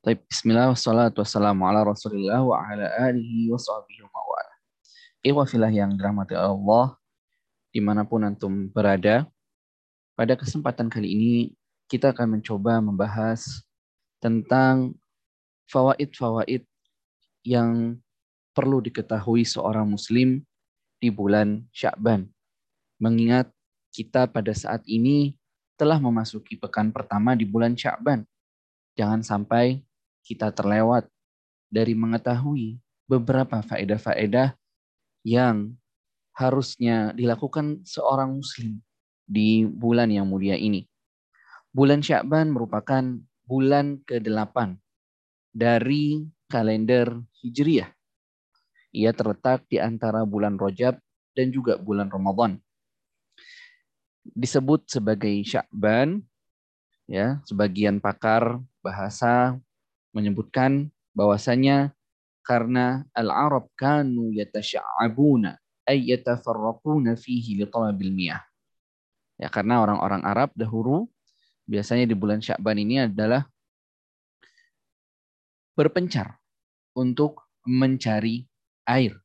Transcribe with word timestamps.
Baik, 0.00 0.24
bismillah, 0.32 0.72
wassalatu 0.72 1.20
wassalamu 1.20 1.68
ala 1.68 1.84
rasulillah 1.84 2.40
wa 2.40 2.56
ala 2.56 2.88
alihi 3.04 3.52
wa 3.52 3.60
sahbihi 3.60 4.00
wa 4.08 4.08
wa'ala. 4.08 4.54
Ikhwafilah 5.20 5.68
yang 5.68 5.92
dirahmati 5.92 6.32
Allah, 6.32 6.96
di 7.68 7.84
mana 7.84 8.08
pun 8.08 8.24
antum 8.24 8.72
berada, 8.72 9.28
pada 10.16 10.40
kesempatan 10.40 10.88
kali 10.88 11.04
ini 11.04 11.32
kita 11.84 12.16
akan 12.16 12.40
mencoba 12.40 12.80
membahas 12.80 13.60
tentang 14.24 14.96
fawaid-fawaid 15.68 16.64
yang 17.44 18.00
perlu 18.56 18.80
diketahui 18.80 19.44
seorang 19.44 19.84
muslim 19.84 20.40
di 20.96 21.12
bulan 21.12 21.68
Sya'ban. 21.76 22.24
Mengingat 22.96 23.52
kita 23.92 24.32
pada 24.32 24.56
saat 24.56 24.80
ini 24.88 25.36
telah 25.76 26.00
memasuki 26.00 26.56
pekan 26.56 26.88
pertama 26.88 27.36
di 27.36 27.44
bulan 27.44 27.76
Sya'ban. 27.76 28.24
Jangan 28.96 29.20
sampai 29.20 29.89
kita 30.24 30.52
terlewat 30.54 31.08
dari 31.70 31.94
mengetahui 31.94 32.78
beberapa 33.06 33.62
faedah-faedah 33.62 34.54
yang 35.26 35.74
harusnya 36.34 37.12
dilakukan 37.12 37.84
seorang 37.84 38.38
muslim 38.40 38.80
di 39.26 39.66
bulan 39.66 40.10
yang 40.10 40.26
mulia 40.26 40.58
ini. 40.58 40.86
Bulan 41.70 42.02
Sya'ban 42.02 42.50
merupakan 42.50 43.02
bulan 43.46 44.02
ke-8 44.02 44.74
dari 45.54 46.26
kalender 46.50 47.14
Hijriyah. 47.42 47.90
Ia 48.90 49.14
terletak 49.14 49.70
di 49.70 49.78
antara 49.78 50.26
bulan 50.26 50.58
Rajab 50.58 50.98
dan 51.38 51.54
juga 51.54 51.78
bulan 51.78 52.10
Ramadan. 52.10 52.58
Disebut 54.22 54.90
sebagai 54.90 55.30
Sya'ban 55.46 56.18
ya, 57.06 57.38
sebagian 57.46 58.02
pakar 58.02 58.58
bahasa 58.82 59.54
menyebutkan 60.10 60.90
bahwasanya 61.14 61.94
karena 62.46 63.06
al-Arab 63.14 63.70
kanu 63.78 64.34
yatasya'abuna 64.34 65.58
ay 65.86 66.14
yatafarraquna 66.14 67.14
fihi 67.18 67.60
li 67.62 67.66
talabil 67.66 68.10
miyah. 68.14 68.42
Ya, 69.40 69.48
karena 69.48 69.80
orang-orang 69.80 70.20
Arab 70.26 70.52
dahulu 70.52 71.08
biasanya 71.64 72.04
di 72.04 72.12
bulan 72.18 72.44
Sya'ban 72.44 72.76
ini 72.76 73.08
adalah 73.08 73.46
berpencar 75.78 76.36
untuk 76.92 77.48
mencari 77.64 78.44
air. 78.84 79.16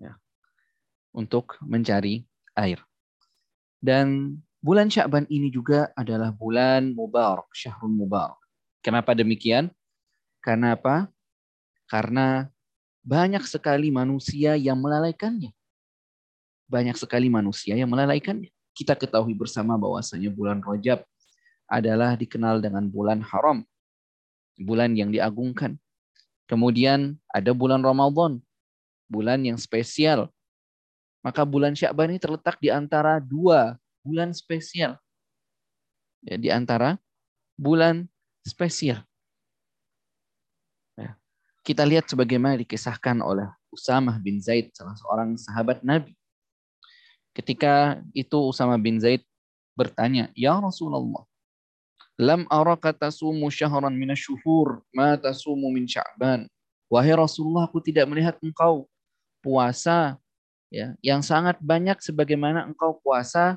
Ya. 0.00 0.16
Untuk 1.12 1.58
mencari 1.60 2.24
air. 2.56 2.80
Dan 3.80 4.38
bulan 4.62 4.88
Sya'ban 4.88 5.28
ini 5.28 5.50
juga 5.50 5.90
adalah 5.98 6.32
bulan 6.32 6.96
Mubarak, 6.96 7.52
Syahrul 7.52 7.92
Mubarak. 7.92 8.40
Kenapa 8.80 9.12
demikian? 9.12 9.68
Karena 10.40 10.76
apa? 10.76 11.08
Karena 11.84 12.48
banyak 13.04 13.44
sekali 13.44 13.92
manusia 13.92 14.56
yang 14.56 14.80
melalaikannya. 14.80 15.52
Banyak 16.70 16.96
sekali 16.96 17.28
manusia 17.28 17.76
yang 17.76 17.88
melalaikannya. 17.88 18.52
Kita 18.72 18.96
ketahui 18.96 19.36
bersama 19.36 19.76
bahwasanya 19.76 20.30
bulan 20.32 20.64
Rajab 20.64 21.04
adalah 21.68 22.16
dikenal 22.16 22.62
dengan 22.64 22.86
bulan 22.88 23.20
haram. 23.20 23.66
Bulan 24.60 24.96
yang 24.96 25.10
diagungkan. 25.10 25.76
Kemudian 26.46 27.18
ada 27.28 27.50
bulan 27.52 27.82
Ramadan. 27.82 28.38
Bulan 29.10 29.42
yang 29.42 29.58
spesial. 29.58 30.30
Maka 31.20 31.44
bulan 31.44 31.76
Syakban 31.76 32.16
ini 32.16 32.20
terletak 32.22 32.56
di 32.62 32.72
antara 32.72 33.20
dua 33.20 33.76
bulan 34.00 34.32
spesial. 34.32 34.96
Ya, 36.24 36.36
di 36.40 36.48
antara 36.48 36.96
bulan 37.58 38.08
spesial. 38.46 39.04
Kita 41.60 41.84
lihat 41.84 42.08
sebagaimana 42.08 42.56
dikisahkan 42.60 43.20
oleh 43.20 43.46
Usamah 43.70 44.16
bin 44.18 44.40
Zaid, 44.40 44.72
salah 44.72 44.96
seorang 44.96 45.36
sahabat 45.36 45.84
Nabi. 45.84 46.16
Ketika 47.36 48.00
itu 48.16 48.36
Usamah 48.40 48.80
bin 48.80 48.98
Zaid 48.98 49.22
bertanya, 49.78 50.32
Ya 50.34 50.56
Rasulullah, 50.58 51.24
Lam 52.20 52.44
araka 52.52 52.92
tasumu 52.92 53.48
syahran 53.48 53.96
minasyuhur, 53.96 54.84
ma 54.92 55.16
tasumu 55.16 55.72
min 55.72 55.88
sya'ban. 55.88 56.44
Wahai 56.92 57.16
Rasulullah, 57.16 57.64
aku 57.64 57.80
tidak 57.80 58.04
melihat 58.12 58.36
engkau 58.44 58.84
puasa 59.40 60.20
ya 60.68 60.92
yang 61.00 61.24
sangat 61.24 61.56
banyak 61.64 61.96
sebagaimana 61.98 62.68
engkau 62.68 63.00
puasa 63.00 63.56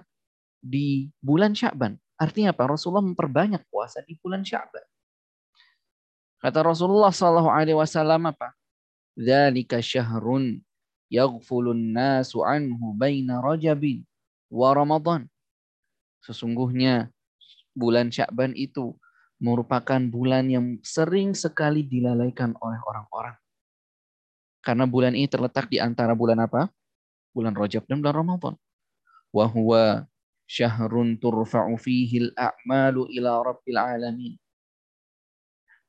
di 0.64 1.12
bulan 1.20 1.52
Sya'ban. 1.52 2.00
Artinya 2.16 2.56
apa? 2.56 2.72
Rasulullah 2.72 3.04
memperbanyak 3.04 3.68
puasa 3.68 4.00
di 4.08 4.16
bulan 4.16 4.48
Sya'ban. 4.48 4.86
Kata 6.44 6.60
Rasulullah 6.60 7.08
Shallallahu 7.08 7.48
Alaihi 7.48 7.80
Wasallam 7.80 8.28
apa? 8.28 8.52
Dzalika 9.16 9.80
syahrun 9.80 10.60
yaghfulun 11.08 11.96
nasu 11.96 12.44
anhu 12.44 12.92
baina 13.00 13.40
rajabin 13.40 14.04
wa 14.52 14.76
ramadan. 14.76 15.32
Sesungguhnya 16.20 17.08
bulan 17.72 18.12
Sya'ban 18.12 18.52
itu 18.60 18.92
merupakan 19.40 20.04
bulan 20.04 20.52
yang 20.52 20.84
sering 20.84 21.32
sekali 21.32 21.88
dilalaikan 21.88 22.60
oleh 22.60 22.80
orang-orang. 22.92 23.40
Karena 24.60 24.84
bulan 24.84 25.16
ini 25.16 25.32
terletak 25.32 25.72
di 25.72 25.80
antara 25.80 26.12
bulan 26.12 26.44
apa? 26.44 26.68
Bulan 27.32 27.56
Rajab 27.56 27.88
dan 27.88 28.04
bulan 28.04 28.16
Ramadan. 28.20 28.56
Wa 29.32 29.48
huwa 29.48 30.04
syahrun 30.48 31.16
turfa'u 31.20 31.76
fihi 31.80 32.32
al-a'malu 32.32 33.08
ila 33.16 33.44
rabbil 33.48 33.80
alamin 33.80 34.43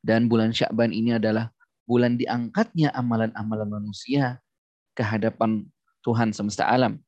dan 0.05 0.29
bulan 0.29 0.53
Syakban 0.53 0.93
ini 0.93 1.17
adalah 1.17 1.49
bulan 1.89 2.21
diangkatnya 2.21 2.93
amalan-amalan 2.93 3.69
manusia 3.73 4.45
ke 4.93 5.01
hadapan 5.01 5.65
Tuhan 6.05 6.37
semesta 6.37 6.69
alam. 6.69 7.01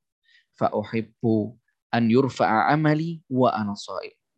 Fa'uhibbu 0.57 1.53
an 1.93 2.09
yurfa'a 2.09 2.73
amali 2.73 3.21
wa 3.29 3.53
ana 3.53 3.77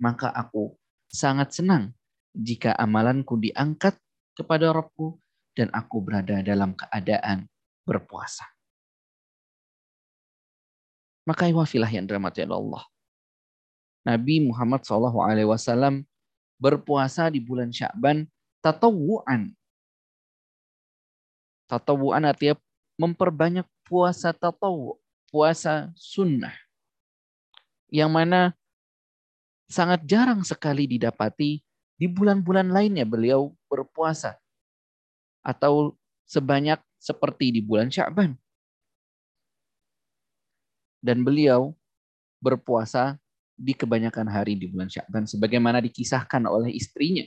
Maka 0.02 0.34
aku 0.34 0.74
sangat 1.06 1.54
senang 1.54 1.94
jika 2.34 2.74
amalanku 2.74 3.38
diangkat 3.38 3.94
kepada 4.34 4.74
Rabbku 4.74 5.22
dan 5.54 5.70
aku 5.70 6.02
berada 6.02 6.42
dalam 6.42 6.74
keadaan 6.74 7.46
berpuasa. 7.86 8.42
Maka 11.22 11.46
wafilah 11.54 11.90
yang 11.90 12.10
dirahmati 12.10 12.42
Allah. 12.42 12.82
Nabi 14.02 14.42
Muhammad 14.42 14.82
SAW 14.82 16.02
berpuasa 16.58 17.30
di 17.30 17.38
bulan 17.38 17.70
Syakban 17.70 18.26
tatawuan. 18.62 19.54
Tatawuan 21.68 22.24
artinya 22.24 22.56
memperbanyak 22.96 23.66
puasa 23.86 24.32
tatawu, 24.32 24.96
puasa 25.28 25.92
sunnah. 25.94 26.54
Yang 27.88 28.10
mana 28.10 28.40
sangat 29.68 30.04
jarang 30.04 30.44
sekali 30.44 30.88
didapati 30.88 31.60
di 31.98 32.06
bulan-bulan 32.08 32.72
lainnya 32.72 33.04
beliau 33.04 33.52
berpuasa. 33.68 34.36
Atau 35.44 35.96
sebanyak 36.28 36.80
seperti 36.98 37.54
di 37.54 37.60
bulan 37.64 37.88
Sya'ban. 37.88 38.34
Dan 40.98 41.22
beliau 41.22 41.78
berpuasa 42.42 43.16
di 43.54 43.74
kebanyakan 43.74 44.26
hari 44.30 44.54
di 44.58 44.66
bulan 44.70 44.90
Sya'ban 44.90 45.26
sebagaimana 45.26 45.82
dikisahkan 45.82 46.46
oleh 46.46 46.74
istrinya 46.74 47.26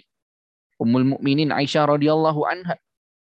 Ummul 0.81 1.13
Mukminin 1.13 1.53
Aisyah 1.53 1.93
radhiyallahu 1.93 2.41
anha. 2.49 2.73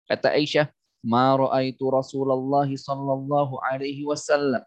Kata 0.08 0.32
Aisyah, 0.32 0.72
"Ma 1.04 1.36
ra'aitu 1.36 1.84
Rasulullah 1.92 2.64
sallallahu 2.64 3.60
alaihi 3.60 4.08
wasallam." 4.08 4.64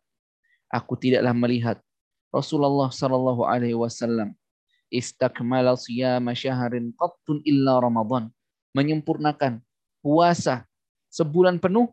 Aku 0.70 0.94
tidaklah 0.94 1.34
melihat 1.34 1.82
Rasulullah 2.30 2.94
sallallahu 2.94 3.50
alaihi 3.50 3.78
wasallam 3.78 4.38
istakmala 4.94 5.74
siyama 5.74 6.38
syahrin 6.38 6.94
qattun 6.94 7.42
illa 7.42 7.82
Ramadan. 7.82 8.30
Menyempurnakan 8.78 9.62
puasa 10.06 10.66
sebulan 11.10 11.58
penuh 11.58 11.90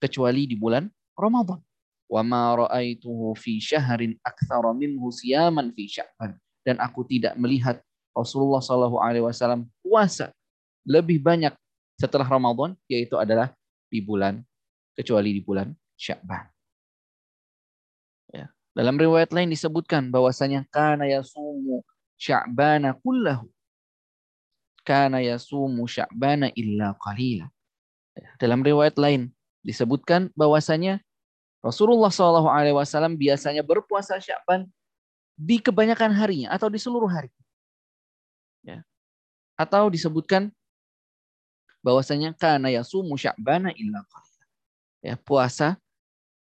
kecuali 0.00 0.44
di 0.44 0.56
bulan 0.56 0.88
Ramadan. 1.16 1.60
Wa 2.08 2.20
ma 2.20 2.56
ra'aituhu 2.56 3.36
fi 3.36 3.56
syahrin 3.56 4.20
aktsara 4.20 4.72
minhu 4.76 5.08
siyaman 5.08 5.72
fi 5.72 5.88
Sya'ban. 5.88 6.36
Dan 6.64 6.76
aku 6.76 7.04
tidak 7.08 7.36
melihat 7.40 7.80
Rasulullah 8.20 8.60
Shallallahu 8.60 9.00
Alaihi 9.00 9.24
Wasallam 9.24 9.64
puasa 9.80 10.30
lebih 10.84 11.20
banyak 11.24 11.56
setelah 11.96 12.24
Ramadan, 12.24 12.76
yaitu 12.88 13.16
adalah 13.16 13.52
di 13.88 14.00
bulan 14.00 14.40
kecuali 14.96 15.36
di 15.36 15.42
bulan 15.44 15.72
Sya'ban. 15.96 16.48
Ya. 18.32 18.48
Dalam 18.72 18.96
riwayat 18.96 19.32
lain 19.32 19.52
disebutkan 19.52 20.08
bahwasanya 20.08 20.64
kana 20.72 21.08
yasumu 21.08 21.84
Sya'bana 22.16 22.96
kullahu. 23.00 23.48
Kana 24.84 25.20
yasumu 25.20 25.84
Sya'bana 25.84 26.52
illa 26.56 26.96
qalila. 27.00 27.48
Ya. 28.16 28.30
Dalam 28.40 28.64
riwayat 28.64 28.96
lain 28.96 29.32
disebutkan 29.60 30.32
bahwasanya 30.32 31.04
Rasulullah 31.60 32.08
Wasallam 32.08 33.20
biasanya 33.20 33.60
berpuasa 33.60 34.16
Sya'ban 34.16 34.64
di 35.36 35.60
kebanyakan 35.60 36.12
harinya 36.16 36.48
atau 36.52 36.72
di 36.72 36.80
seluruh 36.80 37.08
hari. 37.08 37.28
Ya. 38.64 38.84
Atau 39.56 39.88
disebutkan 39.92 40.52
bahwasanya 41.80 42.36
kana 42.36 42.68
yasumu 42.68 43.16
sya'bana 43.16 43.72
illa. 43.76 44.04
Ya, 45.00 45.16
puasa 45.16 45.80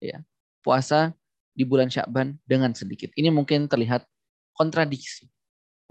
ya, 0.02 0.26
puasa 0.66 1.14
di 1.54 1.64
bulan 1.64 1.88
Sya'ban 1.94 2.42
dengan 2.48 2.74
sedikit. 2.74 3.14
Ini 3.14 3.30
mungkin 3.30 3.70
terlihat 3.70 4.04
kontradiksi. 4.58 5.30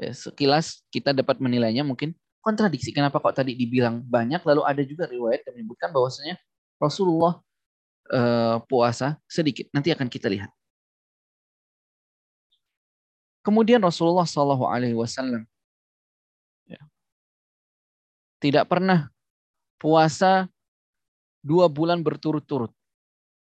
Ya, 0.00 0.10
sekilas 0.10 0.82
kita 0.90 1.14
dapat 1.14 1.38
menilainya 1.38 1.86
mungkin 1.86 2.16
kontradiksi. 2.42 2.90
Kenapa 2.90 3.20
kok 3.22 3.36
tadi 3.36 3.54
dibilang 3.54 4.02
banyak, 4.02 4.42
lalu 4.42 4.62
ada 4.66 4.82
juga 4.82 5.06
riwayat 5.06 5.46
yang 5.46 5.60
menyebutkan 5.60 5.92
bahwasanya 5.92 6.40
Rasulullah 6.80 7.38
uh, 8.10 8.58
puasa 8.64 9.20
sedikit. 9.28 9.68
Nanti 9.70 9.92
akan 9.92 10.08
kita 10.08 10.26
lihat. 10.26 10.50
Kemudian 13.40 13.80
Rasulullah 13.80 14.28
ya, 14.28 15.40
tidak 18.40 18.66
pernah 18.66 19.12
puasa 19.76 20.48
dua 21.44 21.68
bulan 21.68 22.00
berturut-turut. 22.00 22.72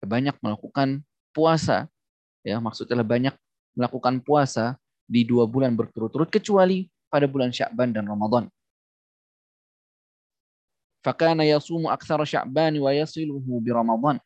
Banyak 0.02 0.38
melakukan 0.42 1.02
puasa, 1.34 1.90
ya 2.46 2.58
maksudnya 2.58 3.02
banyak 3.02 3.34
melakukan 3.78 4.22
puasa 4.22 4.78
di 5.06 5.24
dua 5.24 5.46
bulan 5.46 5.78
berturut-turut 5.78 6.28
kecuali 6.28 6.90
pada 7.08 7.30
bulan 7.30 7.54
Sya'ban 7.54 7.94
dan 7.94 8.10
Ramadan. 8.10 8.50
Fakana 11.06 11.48
yasumu 11.48 11.88
aktsara 11.88 12.28
Sya'ban 12.28 12.76
wa 12.82 12.92
yasiluhu 12.92 13.64
bi 13.64 13.72
Ramadan. 13.72 14.20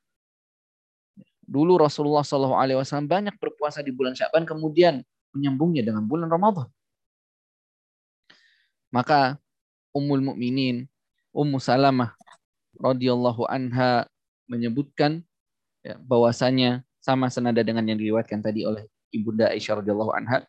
Dulu 1.46 1.84
Rasulullah 1.84 2.24
Shallallahu 2.24 2.56
Alaihi 2.56 2.80
Wasallam 2.80 3.12
banyak 3.12 3.36
berpuasa 3.36 3.84
di 3.84 3.92
bulan 3.92 4.16
Sya'ban, 4.16 4.48
kemudian 4.48 5.04
menyambungnya 5.36 5.84
dengan 5.84 6.08
bulan 6.08 6.32
Ramadan. 6.32 6.68
Maka 8.92 9.40
Ummul 9.92 10.24
Mukminin 10.24 10.88
Ummu 11.32 11.60
Salamah 11.60 12.16
radhiyallahu 12.80 13.48
anha 13.48 14.08
menyebutkan 14.48 15.24
ya, 15.84 15.96
bahwasanya 16.04 16.84
sama 17.00 17.32
senada 17.32 17.64
dengan 17.64 17.88
yang 17.88 18.00
diriwayatkan 18.00 18.44
tadi 18.44 18.68
oleh 18.68 18.86
Ibunda 19.12 19.52
Aisyah 19.52 19.84
radhiyallahu 19.84 20.12
anha, 20.16 20.48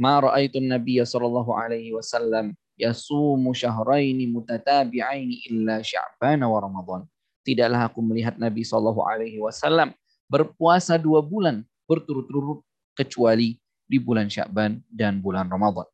"Ma 0.00 0.20
ra'aitu 0.20 0.60
Nabiy 0.60 1.04
sallallahu 1.04 1.52
alaihi 1.52 1.92
wasallam 1.92 2.56
yasumu 2.80 3.52
syahraini 3.52 4.24
mutatabi'aini 4.28 5.50
illa 5.52 5.84
Sya'ban 5.84 6.40
wa 6.40 6.60
Ramadan." 6.60 7.04
Tidaklah 7.44 7.88
aku 7.88 8.00
melihat 8.04 8.36
Nabi 8.36 8.64
sallallahu 8.64 9.00
alaihi 9.04 9.40
wasallam 9.40 9.92
berpuasa 10.28 10.96
dua 11.00 11.20
bulan 11.24 11.64
berturut-turut 11.88 12.62
kecuali 12.94 13.58
di 13.84 13.98
bulan 13.98 14.30
Sya'ban 14.30 14.80
dan 14.86 15.18
bulan 15.18 15.50
Ramadan. 15.50 15.88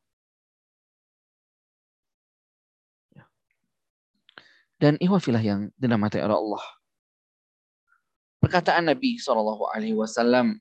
Dan 4.77 5.01
ihwafilah 5.01 5.41
yang 5.41 5.73
dinamati 5.81 6.21
oleh 6.21 6.37
Allah. 6.37 6.65
Perkataan 8.45 8.93
Nabi 8.93 9.17
Shallallahu 9.17 9.73
Alaihi 9.73 9.97
Wasallam 9.97 10.61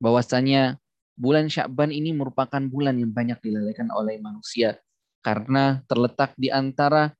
bahwasanya 0.00 0.80
bulan 1.14 1.46
Sya'ban 1.46 1.94
ini 1.94 2.10
merupakan 2.10 2.58
bulan 2.58 2.98
yang 2.98 3.12
banyak 3.14 3.38
dilalaikan 3.44 3.92
oleh 3.94 4.18
manusia 4.18 4.80
karena 5.22 5.84
terletak 5.86 6.34
di 6.34 6.50
antara 6.50 7.14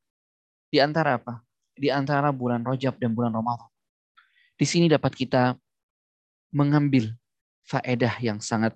di 0.73 0.83
antara 0.83 1.21
apa? 1.23 1.45
Di 1.79 1.93
antara 1.93 2.35
bulan 2.35 2.67
Rajab 2.67 2.99
dan 2.99 3.15
bulan 3.15 3.31
Ramadan. 3.31 3.71
Di 4.59 4.67
sini 4.67 4.91
dapat 4.91 5.15
kita 5.15 5.55
mengambil 6.55 7.15
faedah 7.67 8.19
yang 8.23 8.39
sangat 8.39 8.75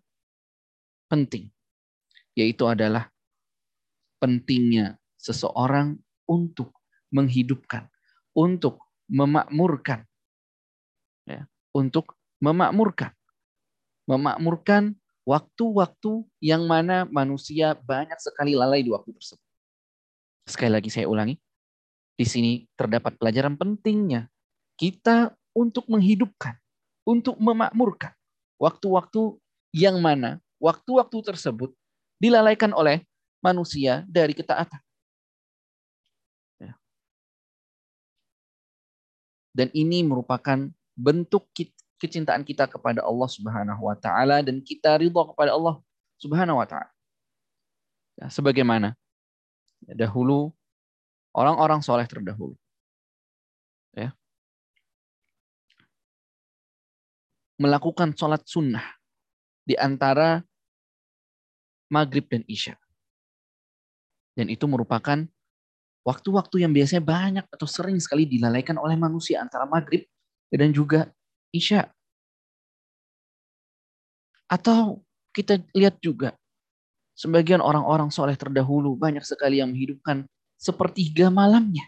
penting, 1.07 1.51
yaitu 2.35 2.67
adalah 2.67 3.11
pentingnya 4.19 4.99
seseorang 5.19 5.99
untuk 6.27 6.78
menghidupkan, 7.13 7.89
untuk 8.37 8.81
memakmurkan, 9.09 10.05
ya, 11.25 11.49
untuk 11.73 12.17
memakmurkan, 12.39 13.13
memakmurkan 14.05 14.97
waktu-waktu 15.29 16.25
yang 16.41 16.65
mana 16.65 17.05
manusia 17.09 17.77
banyak 17.85 18.17
sekali 18.21 18.57
lalai 18.57 18.81
di 18.81 18.89
waktu 18.89 19.13
tersebut. 19.13 19.45
Sekali 20.49 20.73
lagi 20.73 20.89
saya 20.89 21.05
ulangi, 21.05 21.37
di 22.17 22.25
sini 22.25 22.65
terdapat 22.73 23.21
pelajaran 23.21 23.55
pentingnya 23.61 24.33
kita 24.81 25.37
untuk 25.53 25.85
menghidupkan, 25.93 26.57
untuk 27.05 27.37
memakmurkan 27.37 28.17
waktu-waktu 28.57 29.37
yang 29.77 30.01
mana 30.01 30.41
waktu-waktu 30.59 31.19
tersebut 31.23 31.71
dilalaikan 32.19 32.75
oleh 32.75 33.07
manusia 33.39 34.03
dari 34.11 34.35
ketaatan. 34.35 34.83
Dan 39.59 39.75
ini 39.75 40.07
merupakan 40.07 40.71
bentuk 40.95 41.51
kecintaan 41.99 42.47
kita 42.47 42.71
kepada 42.71 43.03
Allah 43.03 43.27
Subhanahu 43.27 43.91
wa 43.91 43.99
taala 43.99 44.39
dan 44.39 44.63
kita 44.63 44.95
ridho 45.03 45.35
kepada 45.35 45.59
Allah 45.59 45.83
Subhanahu 46.23 46.63
wa 46.63 46.67
taala. 46.71 46.95
Ya, 48.15 48.31
sebagaimana 48.31 48.95
dahulu 49.83 50.55
orang-orang 51.35 51.83
soleh 51.83 52.07
terdahulu. 52.07 52.55
Ya. 53.99 54.15
Melakukan 57.59 58.15
sholat 58.15 58.47
sunnah 58.47 58.87
di 59.67 59.75
antara 59.75 60.47
maghrib 61.91 62.31
dan 62.31 62.47
isya. 62.47 62.79
Dan 64.39 64.47
itu 64.55 64.71
merupakan 64.71 65.27
waktu-waktu 66.09 66.65
yang 66.65 66.73
biasanya 66.73 67.05
banyak 67.05 67.45
atau 67.53 67.69
sering 67.69 68.01
sekali 68.01 68.25
dilalaikan 68.25 68.81
oleh 68.81 68.97
manusia 68.97 69.45
antara 69.45 69.69
maghrib 69.69 70.09
dan 70.49 70.73
juga 70.73 71.13
isya. 71.53 71.85
Atau 74.49 75.05
kita 75.37 75.61
lihat 75.77 76.01
juga 76.01 76.33
sebagian 77.13 77.61
orang-orang 77.61 78.09
soleh 78.09 78.33
terdahulu 78.41 78.97
banyak 78.97 79.21
sekali 79.21 79.61
yang 79.61 79.77
menghidupkan 79.77 80.25
sepertiga 80.57 81.29
malamnya. 81.29 81.85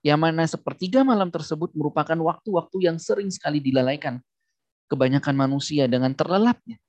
Yang 0.00 0.20
mana 0.22 0.42
sepertiga 0.46 1.02
malam 1.02 1.28
tersebut 1.28 1.74
merupakan 1.74 2.16
waktu-waktu 2.16 2.88
yang 2.88 2.96
sering 2.96 3.28
sekali 3.28 3.60
dilalaikan 3.60 4.22
kebanyakan 4.88 5.34
manusia 5.36 5.84
dengan 5.90 6.14
terlelapnya. 6.16 6.80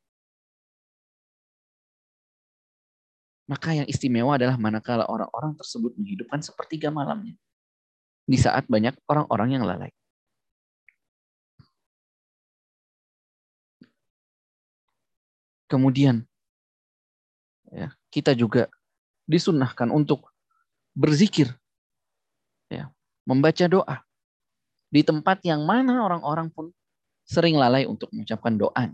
Maka 3.52 3.76
yang 3.76 3.88
istimewa 3.92 4.40
adalah 4.40 4.56
manakala 4.56 5.04
orang-orang 5.12 5.60
tersebut 5.60 5.92
menghidupkan 6.00 6.40
sepertiga 6.40 6.88
malamnya. 6.88 7.36
Di 8.24 8.40
saat 8.40 8.64
banyak 8.72 8.96
orang-orang 9.12 9.60
yang 9.60 9.68
lalai. 9.68 9.92
Kemudian 15.68 16.24
ya, 17.76 17.92
kita 18.08 18.32
juga 18.40 18.72
disunahkan 19.28 19.92
untuk 19.92 20.32
berzikir, 20.96 21.52
ya, 22.72 22.88
membaca 23.28 23.68
doa 23.68 24.04
di 24.92 25.04
tempat 25.04 25.44
yang 25.44 25.64
mana 25.68 26.04
orang-orang 26.04 26.52
pun 26.52 26.72
sering 27.28 27.56
lalai 27.60 27.84
untuk 27.88 28.12
mengucapkan 28.16 28.56
doa 28.56 28.92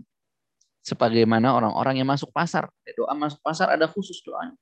sebagaimana 0.88 1.52
orang-orang 1.52 2.00
yang 2.00 2.08
masuk 2.08 2.32
pasar. 2.32 2.72
Doa 2.96 3.12
masuk 3.12 3.40
pasar 3.44 3.68
ada 3.68 3.84
khusus 3.84 4.24
doanya. 4.24 4.56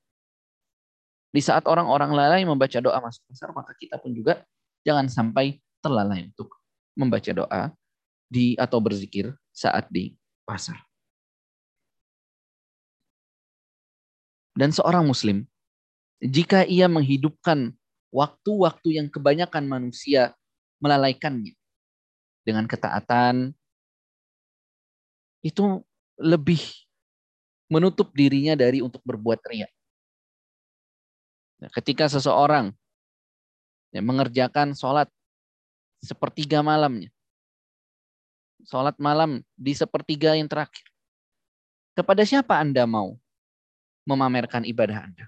Di 1.30 1.38
saat 1.38 1.68
orang-orang 1.70 2.10
lalai 2.10 2.42
membaca 2.42 2.78
doa 2.82 2.98
masuk 2.98 3.22
pasar, 3.30 3.54
maka 3.54 3.76
kita 3.78 4.00
pun 4.02 4.10
juga 4.10 4.42
jangan 4.82 5.06
sampai 5.06 5.62
terlalai 5.78 6.26
untuk 6.32 6.50
membaca 6.98 7.30
doa 7.30 7.70
di 8.26 8.58
atau 8.58 8.82
berzikir 8.82 9.30
saat 9.54 9.86
di 9.92 10.16
pasar. 10.42 10.82
Dan 14.56 14.72
seorang 14.72 15.04
muslim, 15.04 15.44
jika 16.24 16.64
ia 16.64 16.88
menghidupkan 16.88 17.76
waktu-waktu 18.08 18.96
yang 18.96 19.12
kebanyakan 19.12 19.68
manusia 19.68 20.32
melalaikannya 20.80 21.52
dengan 22.40 22.64
ketaatan, 22.64 23.52
itu 25.44 25.85
lebih 26.16 26.60
menutup 27.68 28.14
dirinya 28.14 28.54
dari 28.56 28.80
untuk 28.80 29.02
berbuat 29.02 29.40
riak. 29.46 29.72
Nah, 31.56 31.70
ketika 31.72 32.06
seseorang 32.06 32.72
ya, 33.90 34.00
mengerjakan 34.04 34.76
sholat 34.76 35.08
sepertiga 36.04 36.60
malamnya, 36.60 37.08
sholat 38.68 38.94
malam 39.00 39.40
di 39.56 39.72
sepertiga 39.72 40.36
yang 40.36 40.46
terakhir, 40.46 40.84
kepada 41.96 42.22
siapa 42.28 42.60
Anda 42.60 42.84
mau 42.84 43.16
memamerkan 44.04 44.68
ibadah 44.68 44.98
Anda? 45.08 45.26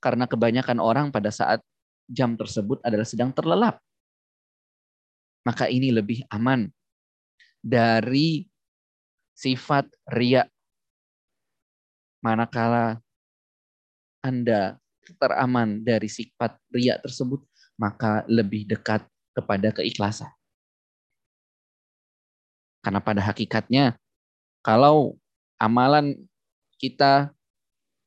Karena 0.00 0.24
kebanyakan 0.24 0.78
orang 0.80 1.12
pada 1.12 1.28
saat 1.28 1.60
jam 2.08 2.34
tersebut 2.34 2.80
adalah 2.82 3.04
sedang 3.04 3.30
terlelap. 3.30 3.78
Maka 5.44 5.68
ini 5.68 5.92
lebih 5.92 6.24
aman 6.32 6.68
dari 7.60 8.49
sifat 9.40 9.88
riak. 10.12 10.52
Manakala 12.20 13.00
Anda 14.20 14.76
teraman 15.16 15.80
dari 15.80 16.12
sifat 16.12 16.60
riak 16.68 17.00
tersebut, 17.00 17.40
maka 17.80 18.20
lebih 18.28 18.68
dekat 18.68 19.00
kepada 19.32 19.72
keikhlasan. 19.72 20.28
Karena 22.84 23.00
pada 23.00 23.24
hakikatnya, 23.24 23.96
kalau 24.60 25.16
amalan 25.56 26.20
kita 26.76 27.32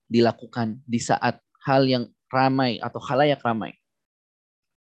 dilakukan 0.06 0.78
di 0.86 1.02
saat 1.02 1.42
hal 1.66 1.90
yang 1.90 2.06
ramai 2.30 2.78
atau 2.78 3.02
halayak 3.02 3.42
ramai, 3.42 3.74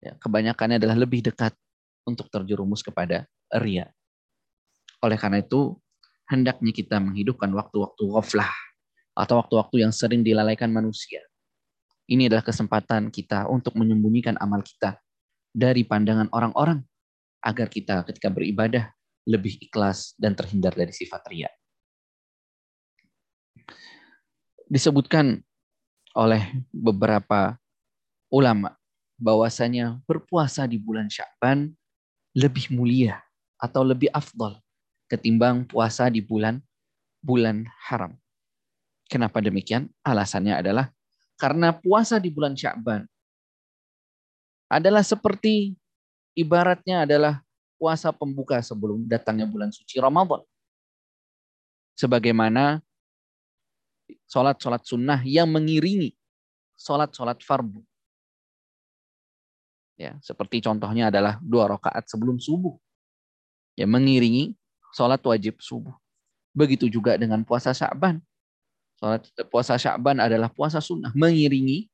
ya, 0.05 0.13
kebanyakannya 0.22 0.77
adalah 0.77 0.98
lebih 0.98 1.25
dekat 1.25 1.53
untuk 2.05 2.29
terjerumus 2.29 2.86
kepada 2.86 3.25
ria. 3.57 3.89
Oleh 5.01 5.17
karena 5.17 5.41
itu, 5.41 5.77
hendaknya 6.32 6.72
kita 6.72 7.00
menghidupkan 7.00 7.51
waktu-waktu 7.51 8.03
ghaflah 8.08 8.51
atau 9.13 9.44
waktu-waktu 9.44 9.86
yang 9.86 9.94
sering 9.94 10.25
dilalaikan 10.25 10.72
manusia. 10.72 11.22
Ini 12.10 12.27
adalah 12.27 12.44
kesempatan 12.44 13.13
kita 13.13 13.48
untuk 13.48 13.80
menyembunyikan 13.80 14.36
amal 14.39 14.60
kita 14.60 15.00
dari 15.53 15.88
pandangan 15.88 16.27
orang-orang 16.34 16.84
agar 17.44 17.68
kita 17.68 18.03
ketika 18.08 18.27
beribadah 18.32 18.92
lebih 19.24 19.56
ikhlas 19.60 20.15
dan 20.20 20.36
terhindar 20.36 20.75
dari 20.75 20.92
sifat 20.92 21.24
ria. 21.32 21.51
Disebutkan 24.68 25.39
oleh 26.18 26.44
beberapa 26.72 27.56
ulama 28.34 28.75
bahwasanya 29.15 30.01
berpuasa 30.10 30.65
di 30.65 30.82
bulan 30.82 31.08
Sya'ban 31.08 31.72
lebih 32.34 32.74
mulia 32.74 33.22
atau 33.62 33.86
lebih 33.86 34.10
afdol 34.10 34.62
ketimbang 35.13 35.70
puasa 35.70 36.10
di 36.10 36.25
bulan 36.25 36.58
bulan 37.22 37.70
haram. 37.86 38.17
Kenapa 39.05 39.38
demikian? 39.46 39.93
Alasannya 40.01 40.58
adalah 40.58 40.89
karena 41.38 41.70
puasa 41.70 42.17
di 42.17 42.34
bulan 42.34 42.58
Sya'ban 42.58 43.05
adalah 44.74 45.05
seperti 45.05 45.77
ibaratnya 46.34 47.05
adalah 47.05 47.46
puasa 47.77 48.10
pembuka 48.10 48.58
sebelum 48.65 49.05
datangnya 49.05 49.46
bulan 49.46 49.70
suci 49.70 50.01
Ramadan. 50.01 50.41
Sebagaimana 51.93 52.82
sholat-sholat 54.25 54.82
sunnah 54.82 55.22
yang 55.22 55.46
mengiringi 55.46 56.17
sholat-sholat 56.74 57.38
fardu. 57.46 57.86
Ya, 59.93 60.17
seperti 60.25 60.58
contohnya 60.58 61.13
adalah 61.13 61.38
dua 61.38 61.70
rakaat 61.70 62.10
sebelum 62.10 62.41
subuh. 62.41 62.74
Ya, 63.77 63.86
mengiringi 63.86 64.58
sholat 64.93 65.19
wajib 65.25 65.57
subuh. 65.59 65.93
Begitu 66.53 66.85
juga 66.88 67.17
dengan 67.17 67.41
puasa 67.41 67.73
Sya'ban. 67.73 68.21
Sholat 69.01 69.25
puasa 69.50 69.75
Sya'ban 69.75 70.21
adalah 70.21 70.53
puasa 70.53 70.77
sunnah 70.77 71.09
mengiringi 71.17 71.89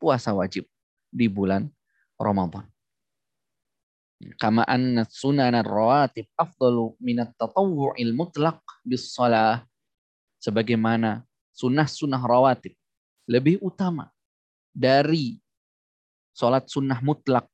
puasa 0.00 0.32
wajib 0.32 0.64
di 1.12 1.28
bulan 1.28 1.68
Ramadan. 2.16 2.66
Kama 4.38 4.62
anna 4.64 5.04
sunan 5.06 5.52
rawatib 5.62 6.30
afdalu 6.38 6.94
minat 7.02 7.34
tatawu'il 7.36 8.16
mutlaq 8.16 8.58
bis 8.82 9.12
salah. 9.12 9.62
Sebagaimana 10.42 11.22
sunnah-sunnah 11.54 12.18
rawatib 12.18 12.74
lebih 13.30 13.62
utama 13.62 14.10
dari 14.74 15.38
sholat 16.34 16.66
sunnah 16.66 16.98
mutlak 16.98 17.46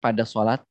pada 0.00 0.24
sholat 0.24 0.64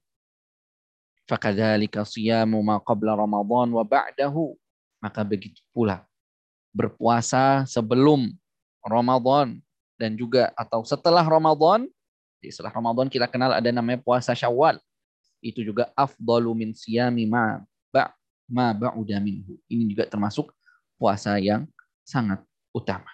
Fakadzalika 1.31 2.03
siyamu 2.03 2.59
ma 2.59 2.83
qabla 2.83 3.15
Ramadan 3.15 3.71
wa 3.71 3.87
ba'dahu. 3.87 4.51
Maka 4.99 5.23
begitu 5.23 5.63
pula 5.71 6.03
berpuasa 6.75 7.63
sebelum 7.63 8.35
Ramadan 8.83 9.63
dan 9.95 10.19
juga 10.19 10.51
atau 10.59 10.83
setelah 10.83 11.23
Ramadan. 11.23 11.87
Setelah 12.43 12.75
Ramadan 12.75 13.07
kita 13.07 13.31
kenal 13.31 13.55
ada 13.55 13.71
namanya 13.71 14.03
puasa 14.03 14.35
Syawal. 14.35 14.75
Itu 15.39 15.63
juga 15.63 15.87
afdalu 15.95 16.51
min 16.51 16.69
siyami 16.75 17.23
ma 17.23 17.63
ma 18.51 18.75
ba'uda 18.75 19.17
minhu. 19.23 19.55
Ini 19.71 19.95
juga 19.95 20.03
termasuk 20.11 20.51
puasa 20.99 21.39
yang 21.39 21.63
sangat 22.03 22.43
utama. 22.75 23.07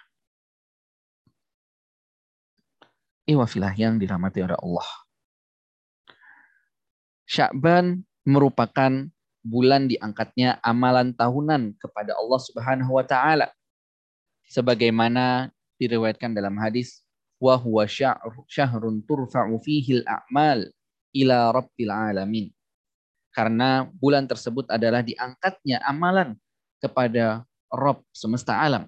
Iwafilah 3.28 3.72
yang 3.78 4.02
dirahmati 4.02 4.42
oleh 4.42 4.58
Allah. 4.58 4.88
Sya'ban 7.28 8.07
merupakan 8.28 9.08
bulan 9.40 9.88
diangkatnya 9.88 10.60
amalan 10.60 11.16
tahunan 11.16 11.80
kepada 11.80 12.12
Allah 12.12 12.40
Subhanahu 12.44 13.00
wa 13.00 13.04
taala. 13.08 13.48
Sebagaimana 14.52 15.48
diriwayatkan 15.80 16.36
dalam 16.36 16.60
hadis 16.60 17.00
wa 17.40 17.56
huwa 17.56 17.88
syahrun 18.44 19.00
turfa'u 19.08 19.56
fihi 19.64 20.04
al-a'mal 20.04 20.68
ila 21.16 21.56
rabbil 21.56 21.92
alamin. 21.92 22.46
Karena 23.32 23.88
bulan 23.88 24.28
tersebut 24.28 24.68
adalah 24.68 25.00
diangkatnya 25.00 25.80
amalan 25.88 26.36
kepada 26.84 27.48
Rabb 27.72 28.04
semesta 28.12 28.60
alam. 28.60 28.84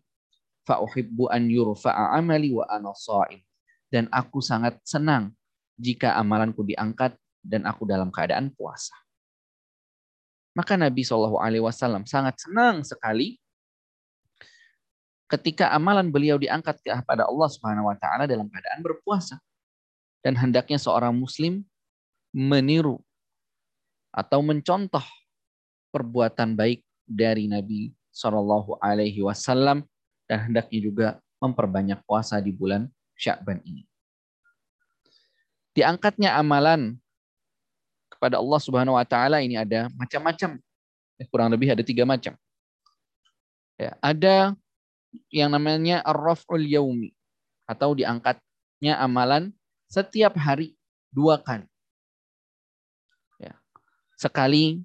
Fa 0.68 0.85
uhibbu 0.85 1.32
an 1.32 1.49
yurfa'a 1.49 2.18
amali 2.20 2.52
wa 2.52 2.68
ana 2.68 2.92
sha'im. 2.92 3.40
Dan 3.88 4.06
aku 4.12 4.44
sangat 4.44 4.76
senang 4.85 5.32
jika 5.80 6.14
amalanku 6.18 6.61
diangkat 6.62 7.16
dan 7.40 7.64
aku 7.64 7.88
dalam 7.88 8.12
keadaan 8.12 8.52
puasa. 8.52 8.92
Maka 10.54 10.75
Nabi 10.75 11.07
Shallallahu 11.07 11.38
Alaihi 11.38 11.62
Wasallam 11.62 12.04
sangat 12.04 12.42
senang 12.42 12.83
sekali 12.83 13.38
ketika 15.30 15.71
amalan 15.71 16.11
beliau 16.11 16.37
diangkat 16.42 16.83
kepada 16.83 17.30
Allah 17.30 17.49
Subhanahu 17.49 17.87
Wa 17.87 17.97
Taala 18.02 18.25
dalam 18.26 18.50
keadaan 18.50 18.83
berpuasa. 18.83 19.38
Dan 20.21 20.37
hendaknya 20.37 20.76
seorang 20.76 21.16
Muslim 21.16 21.64
meniru 22.35 23.00
atau 24.12 24.45
mencontoh 24.45 25.02
perbuatan 25.95 26.59
baik 26.59 26.85
dari 27.09 27.49
Nabi 27.49 27.95
Shallallahu 28.12 28.83
Alaihi 28.83 29.23
Wasallam 29.23 29.87
dan 30.28 30.50
hendaknya 30.50 30.78
juga 30.83 31.09
memperbanyak 31.40 32.04
puasa 32.04 32.38
di 32.38 32.52
bulan 32.52 32.87
Syakban 33.16 33.64
ini. 33.64 33.87
Diangkatnya 35.73 36.37
amalan 36.37 36.99
kepada 38.20 38.36
Allah 38.36 38.60
Subhanahu 38.60 39.00
wa 39.00 39.06
taala 39.08 39.40
ini 39.40 39.56
ada 39.56 39.88
macam-macam. 39.96 40.60
Ya, 41.16 41.24
kurang 41.32 41.48
lebih 41.56 41.72
ada 41.72 41.80
tiga 41.80 42.04
macam. 42.04 42.36
Ya, 43.80 43.96
ada 44.04 44.52
yang 45.32 45.48
namanya 45.48 46.04
ar-raf'ul 46.04 46.68
yaumi 46.68 47.16
atau 47.64 47.96
diangkatnya 47.96 49.00
amalan 49.00 49.56
setiap 49.88 50.36
hari 50.36 50.76
dua 51.08 51.40
kali. 51.40 51.64
Ya. 53.40 53.56
Sekali 54.20 54.84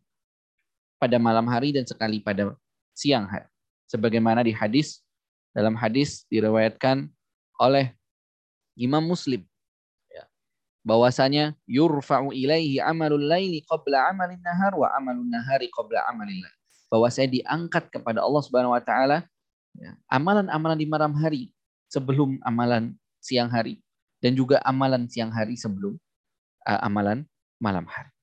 pada 0.95 1.19
malam 1.19 1.43
hari 1.51 1.75
dan 1.75 1.83
sekali 1.83 2.23
pada 2.23 2.55
siang 2.95 3.27
hari. 3.27 3.51
Sebagaimana 3.91 4.47
di 4.47 4.55
hadis 4.55 5.03
dalam 5.51 5.75
hadis 5.75 6.23
diriwayatkan 6.31 7.11
oleh 7.59 7.91
Imam 8.79 9.03
Muslim 9.03 9.43
bahwasanya 10.85 11.57
yurfa'u 11.65 12.29
ilaihi 12.29 12.77
amalul 12.77 13.25
laili 13.25 13.65
qabla 13.65 14.13
amalin 14.13 14.37
nahar 14.45 14.77
wa 14.77 14.85
amalun 14.93 15.25
nahari 15.25 15.65
qabla 15.73 16.05
amalil 16.05 16.37
lail. 16.45 16.57
Bahwasanya 16.93 17.41
diangkat 17.41 17.89
kepada 17.89 18.21
Allah 18.21 18.41
Subhanahu 18.45 18.77
wa 18.77 18.83
taala 18.85 19.25
ya, 19.73 19.97
amalan-amalan 20.13 20.77
di 20.77 20.85
malam 20.85 21.17
hari 21.17 21.49
sebelum 21.89 22.37
amalan 22.45 22.93
siang 23.17 23.49
hari 23.49 23.81
dan 24.21 24.37
juga 24.37 24.61
amalan 24.61 25.09
siang 25.09 25.33
hari 25.33 25.57
sebelum 25.57 25.97
uh, 26.69 26.79
amalan 26.85 27.25
malam 27.57 27.89
hari. 27.89 28.13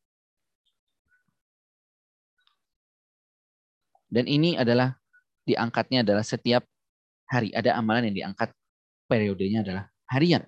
Dan 4.13 4.31
ini 4.31 4.55
adalah 4.55 4.95
diangkatnya 5.49 6.07
adalah 6.07 6.23
setiap 6.23 6.63
hari 7.27 7.51
ada 7.57 7.75
amalan 7.75 8.13
yang 8.13 8.17
diangkat 8.31 8.55
periodenya 9.09 9.65
adalah 9.65 9.85
harian. 10.07 10.45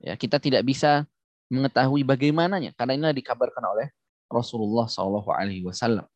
Ya, 0.00 0.16
kita 0.16 0.40
tidak 0.40 0.64
bisa 0.64 1.04
mengetahui 1.52 2.00
bagaimananya 2.06 2.72
karena 2.72 2.96
ini 2.96 3.20
dikabarkan 3.20 3.60
oleh 3.68 3.92
Rasulullah 4.30 4.88
Shallallahu 4.88 5.28
Alaihi 5.28 5.66
Wasallam. 5.66 6.08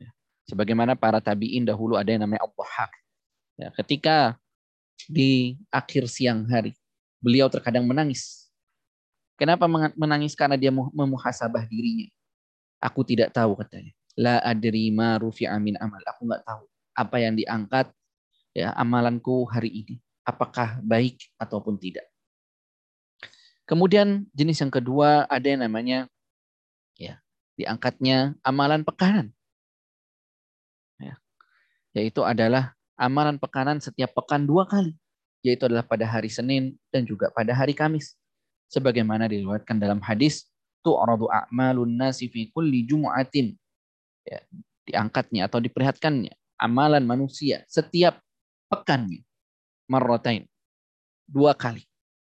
Ya, 0.00 0.08
sebagaimana 0.48 0.96
para 0.96 1.20
tabiin 1.20 1.68
dahulu 1.68 1.98
ada 1.98 2.08
yang 2.08 2.24
namanya 2.24 2.48
Abu 2.48 2.64
Hak. 2.64 2.92
Ya, 3.58 3.68
ketika 3.76 4.38
di 5.06 5.60
akhir 5.68 6.08
siang 6.10 6.48
hari 6.48 6.72
beliau 7.22 7.46
terkadang 7.50 7.86
menangis. 7.86 8.48
Kenapa 9.38 9.70
menangis? 9.94 10.34
Karena 10.34 10.58
dia 10.58 10.74
memuhasabah 10.74 11.62
dirinya. 11.70 12.10
Aku 12.82 13.06
tidak 13.06 13.30
tahu 13.30 13.54
katanya. 13.54 13.94
La 14.18 14.42
adri 14.42 14.90
ma 14.90 15.14
rufi'a 15.14 15.54
min 15.62 15.78
amal. 15.78 16.02
Aku 16.02 16.26
nggak 16.26 16.42
tahu 16.42 16.66
apa 16.98 17.16
yang 17.22 17.38
diangkat 17.38 17.86
ya 18.50 18.74
amalanku 18.74 19.46
hari 19.46 19.70
ini. 19.70 19.94
Apakah 20.26 20.82
baik 20.82 21.22
ataupun 21.38 21.78
tidak. 21.78 22.02
Kemudian 23.68 24.24
jenis 24.32 24.64
yang 24.64 24.72
kedua 24.72 25.28
ada 25.28 25.44
yang 25.44 25.60
namanya 25.60 26.08
ya 26.96 27.20
diangkatnya 27.60 28.32
amalan 28.40 28.80
pekanan. 28.80 29.28
Ya. 30.96 31.20
Yaitu 31.92 32.24
adalah 32.24 32.72
amalan 32.96 33.36
pekanan 33.36 33.78
setiap 33.84 34.16
pekan 34.16 34.48
dua 34.48 34.64
kali. 34.64 34.96
yaitu 35.46 35.70
adalah 35.70 35.86
pada 35.86 36.02
hari 36.02 36.26
Senin 36.26 36.74
dan 36.90 37.06
juga 37.06 37.30
pada 37.30 37.54
hari 37.54 37.70
Kamis. 37.70 38.18
Sebagaimana 38.74 39.30
diriwayatkan 39.30 39.78
dalam 39.78 40.02
hadis, 40.02 40.50
tu'radu 40.82 41.30
a'malun 41.30 41.94
nasi 41.94 42.26
fi 42.26 42.50
kulli 42.50 42.82
jumu'atin. 42.82 43.54
Ya, 44.26 44.42
diangkatnya 44.88 45.46
atau 45.46 45.62
diperlihatkannya 45.62 46.32
amalan 46.58 47.06
manusia 47.06 47.62
setiap 47.70 48.18
pekannya 48.68 49.24
marratain 49.88 50.44
dua 51.24 51.54
kali 51.54 51.87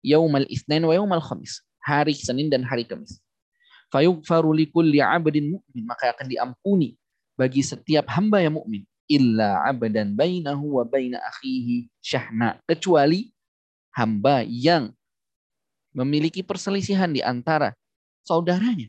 yaumal 0.02 0.46
isnain 0.50 0.82
wa 0.84 0.94
yaumal 0.94 1.22
khamis 1.22 1.62
hari 1.82 2.14
Senin 2.14 2.50
dan 2.50 2.62
hari 2.62 2.86
Kamis. 2.86 3.22
fayughfaru 3.90 4.54
likulli 4.54 5.02
'abdin 5.02 5.58
mu'min 5.58 5.84
maka 5.84 6.14
akan 6.14 6.30
diampuni 6.30 6.96
bagi 7.36 7.66
setiap 7.66 8.08
hamba 8.14 8.42
yang 8.42 8.58
mukmin. 8.58 8.86
illa 9.12 9.68
'abdan 9.68 10.16
bainahu 10.16 10.80
wa 10.80 10.84
baina 10.88 11.20
akhihi 11.20 11.92
syahna 12.00 12.56
kecuali 12.64 13.34
hamba 13.92 14.48
yang 14.48 14.96
memiliki 15.92 16.40
perselisihan 16.40 17.12
di 17.12 17.20
antara 17.20 17.76
saudaranya. 18.24 18.88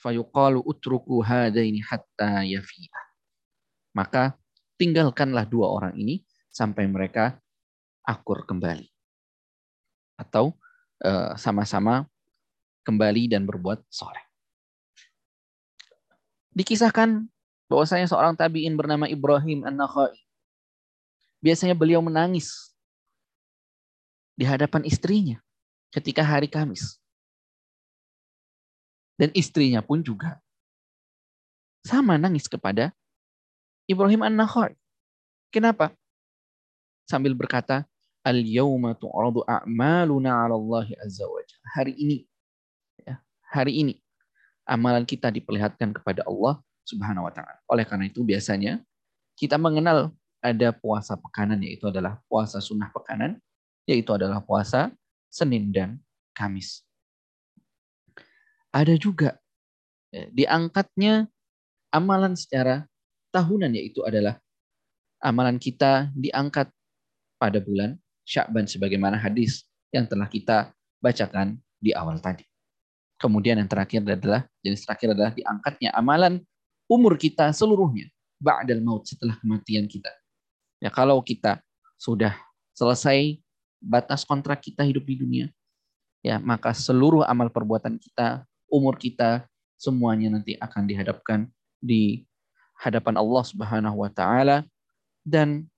fayuqalu 0.00 0.64
utruku 0.64 1.20
hadaini 1.20 1.84
hatta 1.84 2.40
yafi'ah 2.48 3.04
maka 3.92 4.32
tinggalkanlah 4.80 5.44
dua 5.44 5.68
orang 5.68 5.92
ini 6.00 6.24
sampai 6.48 6.88
mereka 6.88 7.36
akur 8.08 8.48
kembali 8.48 8.88
atau 10.20 10.52
eh, 11.00 11.32
sama-sama 11.40 12.04
kembali 12.84 13.32
dan 13.32 13.48
berbuat 13.48 13.80
soleh. 13.88 14.20
Dikisahkan 16.52 17.24
bahwasanya 17.70 18.10
seorang 18.10 18.36
tabi'in 18.36 18.76
bernama 18.76 19.08
Ibrahim 19.08 19.64
An-Nakhai. 19.64 20.12
Biasanya 21.40 21.72
beliau 21.72 22.04
menangis 22.04 22.74
di 24.36 24.44
hadapan 24.44 24.84
istrinya 24.84 25.38
ketika 25.88 26.20
hari 26.20 26.50
Kamis. 26.50 27.00
Dan 29.16 29.32
istrinya 29.36 29.80
pun 29.84 30.00
juga 30.00 30.40
sama 31.84 32.16
nangis 32.20 32.48
kepada 32.48 32.92
Ibrahim 33.88 34.24
An-Nakhai. 34.26 34.76
Kenapa? 35.50 35.92
Sambil 37.08 37.34
berkata, 37.34 37.89
Al-yawma 38.20 38.92
tu'radu 39.00 39.40
a'maluna 39.48 40.44
'ala 40.44 40.54
Allah 40.54 40.86
azza 41.00 41.24
wa 41.24 41.40
Hari 41.72 41.96
ini 41.96 42.16
ya, 43.00 43.16
hari 43.48 43.80
ini 43.80 43.94
amalan 44.68 45.08
kita 45.08 45.32
diperlihatkan 45.32 45.96
kepada 45.96 46.26
Allah 46.28 46.60
Subhanahu 46.84 47.26
wa 47.28 47.32
taala. 47.32 47.58
Oleh 47.70 47.88
karena 47.88 48.12
itu 48.12 48.20
biasanya 48.20 48.84
kita 49.40 49.56
mengenal 49.56 50.12
ada 50.44 50.72
puasa 50.72 51.16
pekanan 51.16 51.60
yaitu 51.64 51.88
adalah 51.88 52.20
puasa 52.28 52.60
sunnah 52.60 52.92
pekanan 52.92 53.40
yaitu 53.88 54.12
adalah 54.12 54.44
puasa 54.44 54.92
Senin 55.32 55.72
dan 55.72 55.96
Kamis. 56.36 56.84
Ada 58.70 59.00
juga 59.00 59.40
ya, 60.12 60.28
diangkatnya 60.30 61.26
amalan 61.90 62.36
secara 62.36 62.86
tahunan 63.32 63.72
yaitu 63.74 64.04
adalah 64.04 64.38
amalan 65.22 65.56
kita 65.56 66.10
diangkat 66.14 66.70
pada 67.40 67.58
bulan 67.58 67.96
Syakban 68.24 68.68
sebagaimana 68.68 69.18
hadis 69.18 69.66
yang 69.90 70.06
telah 70.06 70.30
kita 70.30 70.70
bacakan 71.02 71.58
di 71.80 71.90
awal 71.96 72.20
tadi. 72.20 72.46
Kemudian 73.20 73.60
yang 73.60 73.68
terakhir 73.68 74.00
adalah 74.04 74.48
jenis 74.64 74.84
terakhir 74.86 75.12
adalah 75.12 75.32
diangkatnya 75.34 75.92
amalan 75.92 76.40
umur 76.88 77.20
kita 77.20 77.52
seluruhnya 77.52 78.08
ba'dal 78.40 78.80
maut 78.80 79.04
setelah 79.04 79.36
kematian 79.38 79.84
kita. 79.84 80.08
Ya 80.80 80.88
kalau 80.88 81.20
kita 81.20 81.60
sudah 82.00 82.32
selesai 82.72 83.36
batas 83.80 84.24
kontrak 84.24 84.64
kita 84.64 84.80
hidup 84.88 85.04
di 85.04 85.20
dunia, 85.20 85.46
ya 86.24 86.40
maka 86.40 86.72
seluruh 86.72 87.24
amal 87.28 87.52
perbuatan 87.52 88.00
kita, 88.00 88.48
umur 88.72 88.96
kita 88.96 89.44
semuanya 89.76 90.32
nanti 90.32 90.56
akan 90.56 90.88
dihadapkan 90.88 91.48
di 91.80 92.24
hadapan 92.80 93.20
Allah 93.20 93.44
Subhanahu 93.44 94.00
wa 94.00 94.08
taala 94.08 94.64
dan 95.20 95.68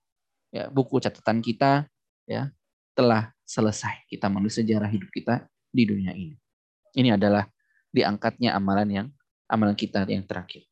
ya 0.55 0.71
buku 0.71 1.03
catatan 1.03 1.43
kita 1.43 1.87
ya 2.27 2.51
telah 2.93 3.33
selesai. 3.43 4.05
Kita 4.07 4.29
menulis 4.29 4.57
sejarah 4.57 4.89
hidup 4.89 5.09
kita 5.09 5.47
di 5.73 5.83
dunia 5.83 6.13
ini. 6.13 6.37
Ini 6.93 7.17
adalah 7.17 7.45
diangkatnya 7.89 8.53
amalan 8.53 8.89
yang 8.89 9.07
amalan 9.49 9.77
kita 9.77 10.05
yang 10.09 10.25
terakhir. 10.25 10.65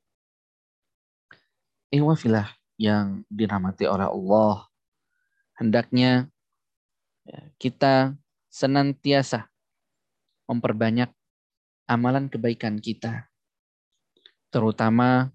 Ikhwafilah 1.92 2.50
yang 2.80 3.28
dirahmati 3.28 3.86
oleh 3.86 4.08
Allah. 4.08 4.66
Hendaknya 5.60 6.32
ya, 7.28 7.42
kita 7.62 8.16
senantiasa 8.50 9.52
memperbanyak 10.50 11.12
amalan 11.86 12.32
kebaikan 12.32 12.82
kita. 12.82 13.30
Terutama 14.50 15.32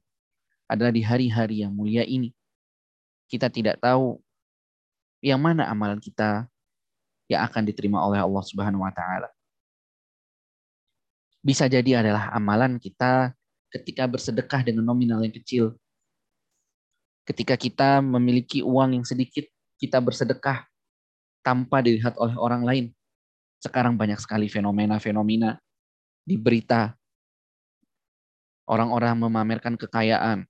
adalah 0.66 0.92
di 0.92 1.02
hari-hari 1.04 1.62
yang 1.62 1.72
mulia 1.72 2.02
ini. 2.02 2.34
Kita 3.30 3.46
tidak 3.50 3.78
tahu 3.78 4.18
yang 5.26 5.42
mana 5.42 5.66
amalan 5.66 5.98
kita 5.98 6.46
yang 7.26 7.42
akan 7.42 7.66
diterima 7.66 7.98
oleh 8.06 8.22
Allah 8.22 8.44
Subhanahu 8.46 8.86
wa 8.86 8.94
taala 8.94 9.26
bisa 11.46 11.70
jadi 11.70 12.02
adalah 12.02 12.34
amalan 12.34 12.74
kita 12.82 13.30
ketika 13.70 14.02
bersedekah 14.10 14.66
dengan 14.66 14.82
nominal 14.82 15.22
yang 15.22 15.30
kecil. 15.30 15.78
Ketika 17.22 17.54
kita 17.54 18.02
memiliki 18.02 18.66
uang 18.66 18.98
yang 18.98 19.06
sedikit, 19.06 19.46
kita 19.78 20.02
bersedekah 20.02 20.66
tanpa 21.46 21.86
dilihat 21.86 22.18
oleh 22.18 22.34
orang 22.34 22.66
lain. 22.66 22.86
Sekarang 23.62 23.94
banyak 23.94 24.18
sekali 24.18 24.50
fenomena-fenomena 24.50 25.62
di 26.26 26.34
berita. 26.34 26.98
Orang-orang 28.66 29.14
memamerkan 29.14 29.78
kekayaan, 29.78 30.42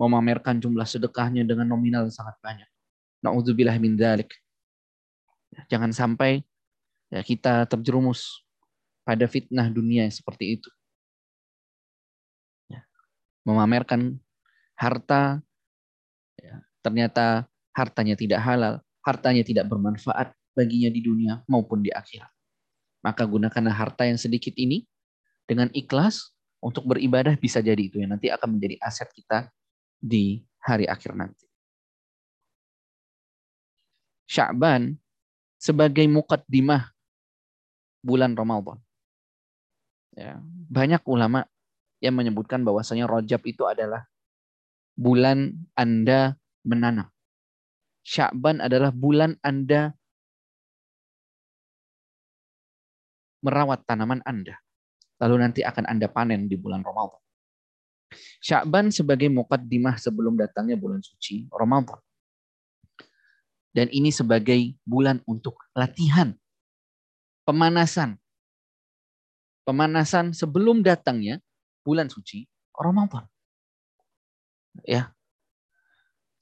memamerkan 0.00 0.56
jumlah 0.64 0.88
sedekahnya 0.88 1.44
dengan 1.44 1.68
nominal 1.68 2.08
yang 2.08 2.16
sangat 2.16 2.40
banyak. 2.40 2.68
Na'udzubillah 3.24 3.74
min 3.82 3.98
dalik. 3.98 4.30
Jangan 5.66 5.90
sampai 5.90 6.44
ya, 7.10 7.24
kita 7.24 7.66
terjerumus 7.66 8.44
pada 9.02 9.24
fitnah 9.24 9.66
dunia 9.72 10.06
seperti 10.12 10.60
itu. 10.60 10.70
Ya. 12.68 12.84
Memamerkan 13.42 14.20
harta, 14.76 15.40
ya, 16.38 16.62
ternyata 16.84 17.48
hartanya 17.72 18.14
tidak 18.14 18.44
halal, 18.44 18.84
hartanya 19.02 19.42
tidak 19.42 19.66
bermanfaat 19.66 20.36
baginya 20.52 20.92
di 20.92 21.00
dunia 21.00 21.40
maupun 21.48 21.80
di 21.80 21.88
akhirat. 21.88 22.30
Maka 23.00 23.24
gunakanlah 23.24 23.72
harta 23.72 24.04
yang 24.04 24.20
sedikit 24.20 24.52
ini 24.58 24.84
dengan 25.48 25.72
ikhlas 25.72 26.36
untuk 26.60 26.84
beribadah 26.84 27.38
bisa 27.40 27.64
jadi 27.64 27.78
itu 27.78 28.02
yang 28.02 28.12
nanti 28.12 28.28
akan 28.28 28.58
menjadi 28.58 28.76
aset 28.84 29.08
kita 29.14 29.48
di 29.96 30.44
hari 30.60 30.84
akhir 30.84 31.16
nanti. 31.16 31.47
Sya'ban 34.28 34.94
sebagai 35.56 36.04
mukaddimah 36.04 36.92
bulan 38.04 38.36
Ramadan. 38.36 38.78
Ya, 40.12 40.38
banyak 40.68 41.02
ulama 41.08 41.48
yang 41.98 42.14
menyebutkan 42.14 42.62
bahwasanya 42.62 43.08
Rajab 43.08 43.42
itu 43.48 43.64
adalah 43.64 44.06
bulan 44.94 45.56
Anda 45.74 46.36
menanam. 46.62 47.08
Sya'ban 48.04 48.62
adalah 48.62 48.92
bulan 48.92 49.36
Anda 49.40 49.96
merawat 53.42 53.86
tanaman 53.86 54.20
Anda. 54.26 54.58
Lalu 55.18 55.34
nanti 55.42 55.60
akan 55.66 55.86
Anda 55.86 56.06
panen 56.10 56.46
di 56.46 56.56
bulan 56.58 56.82
Ramadan. 56.82 57.20
Sya'ban 58.40 58.88
sebagai 58.94 59.28
mukaddimah 59.28 59.98
sebelum 60.00 60.38
datangnya 60.38 60.78
bulan 60.78 61.02
suci 61.04 61.46
Ramadan. 61.52 61.98
Dan 63.78 63.94
ini 63.94 64.10
sebagai 64.10 64.74
bulan 64.82 65.22
untuk 65.22 65.54
latihan, 65.70 66.34
pemanasan, 67.46 68.18
pemanasan 69.62 70.34
sebelum 70.34 70.82
datangnya 70.82 71.38
bulan 71.86 72.10
suci 72.10 72.42
Ramadan. 72.74 73.22
Ya. 74.82 75.14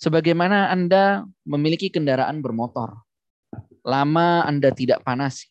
Sebagaimana 0.00 0.72
Anda 0.72 1.28
memiliki 1.44 1.92
kendaraan 1.92 2.40
bermotor, 2.40 3.04
lama 3.84 4.40
Anda 4.48 4.72
tidak 4.72 5.04
panas. 5.04 5.44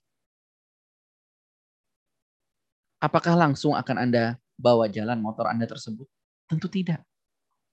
Apakah 2.98 3.38
langsung 3.38 3.78
akan 3.78 4.10
Anda 4.10 4.42
bawa 4.58 4.90
jalan 4.90 5.22
motor 5.22 5.54
Anda 5.54 5.70
tersebut? 5.70 6.10
Tentu 6.50 6.66
tidak. 6.66 7.06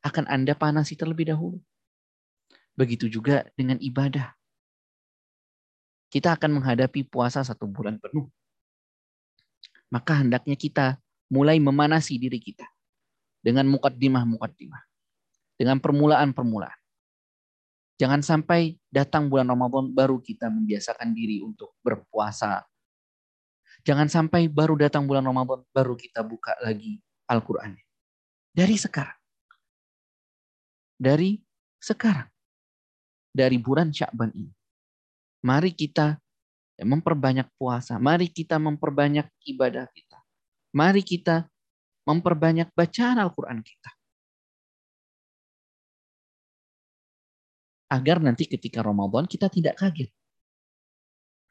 Akan 0.05 0.29
Anda 0.29 0.53
panasi 0.53 1.01
terlebih 1.01 1.33
dahulu. 1.33 1.64
Begitu 2.75 3.09
juga 3.09 3.49
dengan 3.57 3.77
ibadah. 3.81 4.33
Kita 6.13 6.37
akan 6.37 6.61
menghadapi 6.61 7.09
puasa 7.09 7.41
satu 7.41 7.65
bulan 7.65 7.97
penuh 7.97 8.29
maka 9.93 10.25
hendaknya 10.25 10.57
kita 10.57 10.97
mulai 11.29 11.61
memanasi 11.61 12.17
diri 12.17 12.41
kita 12.41 12.65
dengan 13.45 13.69
mukaddimah-mukaddimah. 13.69 14.81
Dengan 15.61 15.79
permulaan-permulaan. 15.79 16.81
Jangan 18.01 18.25
sampai 18.25 18.81
datang 18.89 19.29
bulan 19.29 19.47
Ramadan 19.47 19.93
baru 19.93 20.19
kita 20.19 20.49
membiasakan 20.49 21.13
diri 21.13 21.45
untuk 21.45 21.77
berpuasa. 21.85 22.65
Jangan 23.85 24.09
sampai 24.09 24.49
baru 24.49 24.75
datang 24.81 25.05
bulan 25.05 25.23
Ramadan 25.23 25.63
baru 25.71 25.95
kita 25.95 26.25
buka 26.25 26.57
lagi 26.65 26.99
Al-Qur'an. 27.29 27.77
Dari 28.51 28.75
sekarang. 28.81 29.19
Dari 30.99 31.37
sekarang. 31.79 32.32
Dari 33.33 33.57
bulan 33.57 33.88
Syakban 33.90 34.29
ini. 34.37 34.53
Mari 35.42 35.73
kita 35.73 36.21
memperbanyak 36.85 37.49
puasa. 37.57 37.97
Mari 37.97 38.29
kita 38.29 38.61
memperbanyak 38.61 39.27
ibadah 39.49 39.88
kita. 39.90 40.21
Mari 40.77 41.01
kita 41.01 41.49
memperbanyak 42.05 42.71
bacaan 42.77 43.18
Al-Quran 43.18 43.61
kita. 43.64 43.90
Agar 47.92 48.25
nanti 48.25 48.49
ketika 48.49 48.81
Ramadan 48.81 49.29
kita 49.29 49.53
tidak 49.53 49.77
kaget. 49.77 50.09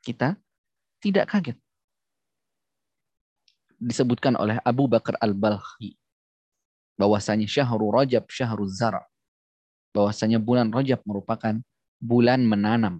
Kita 0.01 0.33
tidak 1.01 1.29
kaget. 1.29 1.57
Disebutkan 3.81 4.37
oleh 4.37 4.57
Abu 4.61 4.85
Bakar 4.85 5.17
Al-Balhi 5.21 5.97
bahwasanya 7.01 7.49
syahrul 7.49 7.93
Rajab 7.93 8.29
syahrul 8.29 8.69
zara 8.69 9.01
bahwasanya 9.89 10.37
bulan 10.37 10.69
Rajab 10.69 11.01
merupakan 11.05 11.57
bulan 12.01 12.41
menanam. 12.43 12.99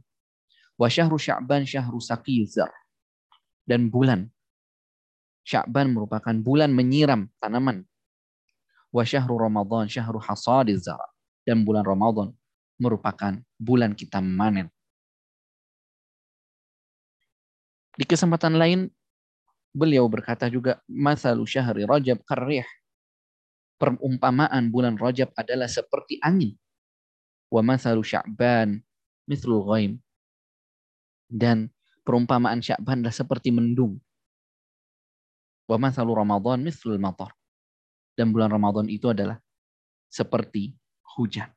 Wa 0.78 0.88
syahru 0.88 1.18
Sya'ban 1.18 1.66
syahru 1.66 1.98
saqizar 1.98 2.70
dan 3.66 3.90
bulan. 3.90 4.30
Sya'ban 5.42 5.90
merupakan 5.90 6.34
bulan 6.38 6.70
menyiram 6.70 7.26
tanaman. 7.42 7.82
Wa 8.94 9.02
syahru 9.02 9.42
Ramadan 9.42 9.90
syahru 9.90 10.22
hasadiz 10.22 10.86
dan 11.42 11.66
bulan 11.66 11.82
Ramadan 11.82 12.30
merupakan 12.78 13.42
bulan 13.58 13.98
kita 13.98 14.22
memanen. 14.22 14.70
Di 17.98 18.06
kesempatan 18.08 18.58
lain 18.58 18.90
beliau 19.72 20.10
berkata 20.10 20.50
juga 20.50 20.82
masalu 20.90 21.46
syahri 21.46 21.86
Rajab 21.86 22.22
karrih. 22.26 22.66
Perumpamaan 23.78 24.70
bulan 24.70 24.94
Rajab 24.98 25.34
adalah 25.34 25.66
seperti 25.66 26.22
angin. 26.22 26.54
Wa 27.50 27.66
masalu 27.66 28.06
Sya'ban 28.06 28.82
mithlul 29.30 29.66
ghaim. 29.66 30.02
Dan 31.32 31.72
perumpamaan 32.04 32.60
Sya'ban 32.60 33.02
adalah 33.02 33.16
seperti 33.16 33.50
mendung. 33.54 34.02
Wa 35.70 35.80
masalu 35.80 36.12
Ramadan 36.18 36.62
mithlul 36.62 37.00
matar. 37.00 37.32
Dan 38.18 38.36
bulan 38.36 38.52
Ramadan 38.52 38.92
itu 38.92 39.08
adalah 39.08 39.40
seperti 40.12 40.76
hujan. 41.16 41.48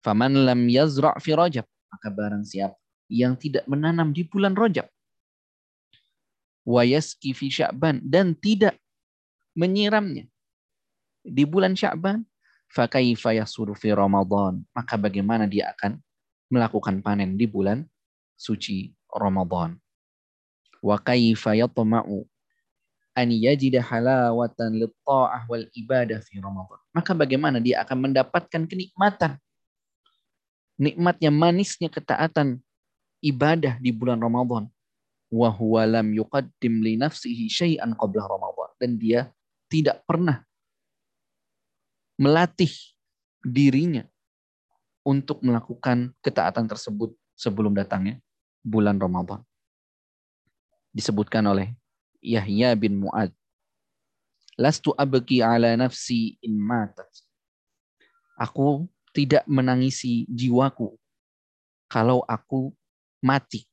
Faman 0.00 0.46
lam 0.46 0.64
yazra' 0.70 1.18
fi 1.20 1.36
Rajab. 1.36 1.66
Maka 1.92 2.08
barang 2.08 2.44
siapa 2.48 2.76
yang 3.06 3.38
tidak 3.38 3.68
menanam 3.70 4.10
di 4.10 4.26
bulan 4.26 4.56
Rajab. 4.56 4.88
Wa 6.66 6.82
yaski 6.82 7.36
fi 7.36 7.52
Sya'ban. 7.52 8.00
Dan 8.00 8.32
tidak 8.34 8.80
menyiramnya 9.56 10.28
di 11.26 11.42
bulan 11.42 11.74
Sya'ban, 11.74 12.22
fakaifa 12.70 13.36
yasuru 13.36 13.74
fi 13.74 13.92
Ramadan. 13.92 14.62
Maka 14.72 14.94
bagaimana 14.98 15.46
dia 15.46 15.72
akan 15.74 15.98
melakukan 16.52 17.02
panen 17.02 17.34
di 17.34 17.46
bulan 17.48 17.82
suci 18.36 18.94
Ramadan. 19.10 19.76
Wa 20.84 21.00
kaifa 21.00 21.56
yatma'u 21.56 22.22
an 23.16 23.28
yajida 23.32 23.80
halawatan 23.80 24.76
lit-ta'ah 24.76 25.48
wal 25.48 25.66
ibadah 25.72 26.20
fi 26.22 26.38
Ramadan. 26.38 26.78
Maka 26.92 27.16
bagaimana 27.16 27.58
dia 27.58 27.82
akan 27.82 28.10
mendapatkan 28.10 28.62
kenikmatan 28.68 29.40
nikmatnya 30.76 31.32
manisnya 31.32 31.88
ketaatan 31.88 32.60
ibadah 33.24 33.80
di 33.80 33.90
bulan 33.90 34.20
Ramadan 34.20 34.68
wa 35.32 35.48
huwa 35.50 35.82
lam 35.88 36.14
yuqaddim 36.14 36.84
li 36.84 36.94
nafsihi 37.00 37.50
syai'an 37.50 37.96
qabla 37.96 38.28
Ramadan 38.28 38.70
dan 38.78 38.90
dia 39.00 39.20
tidak 39.66 40.04
pernah 40.06 40.45
melatih 42.16 42.72
dirinya 43.44 44.08
untuk 45.06 45.44
melakukan 45.44 46.10
ketaatan 46.24 46.66
tersebut 46.66 47.14
sebelum 47.36 47.76
datangnya 47.76 48.18
bulan 48.64 48.98
Ramadan. 48.98 49.44
Disebutkan 50.90 51.46
oleh 51.46 51.76
Yahya 52.24 52.74
bin 52.74 52.98
Mu'ad. 52.98 53.30
Lastu 54.56 54.96
abki 54.96 55.44
ala 55.44 55.76
nafsi 55.76 56.40
in 56.40 56.56
matat. 56.56 57.06
Aku 58.40 58.88
tidak 59.12 59.44
menangisi 59.44 60.24
jiwaku 60.32 60.96
kalau 61.86 62.24
aku 62.24 62.72
mati. 63.20 63.68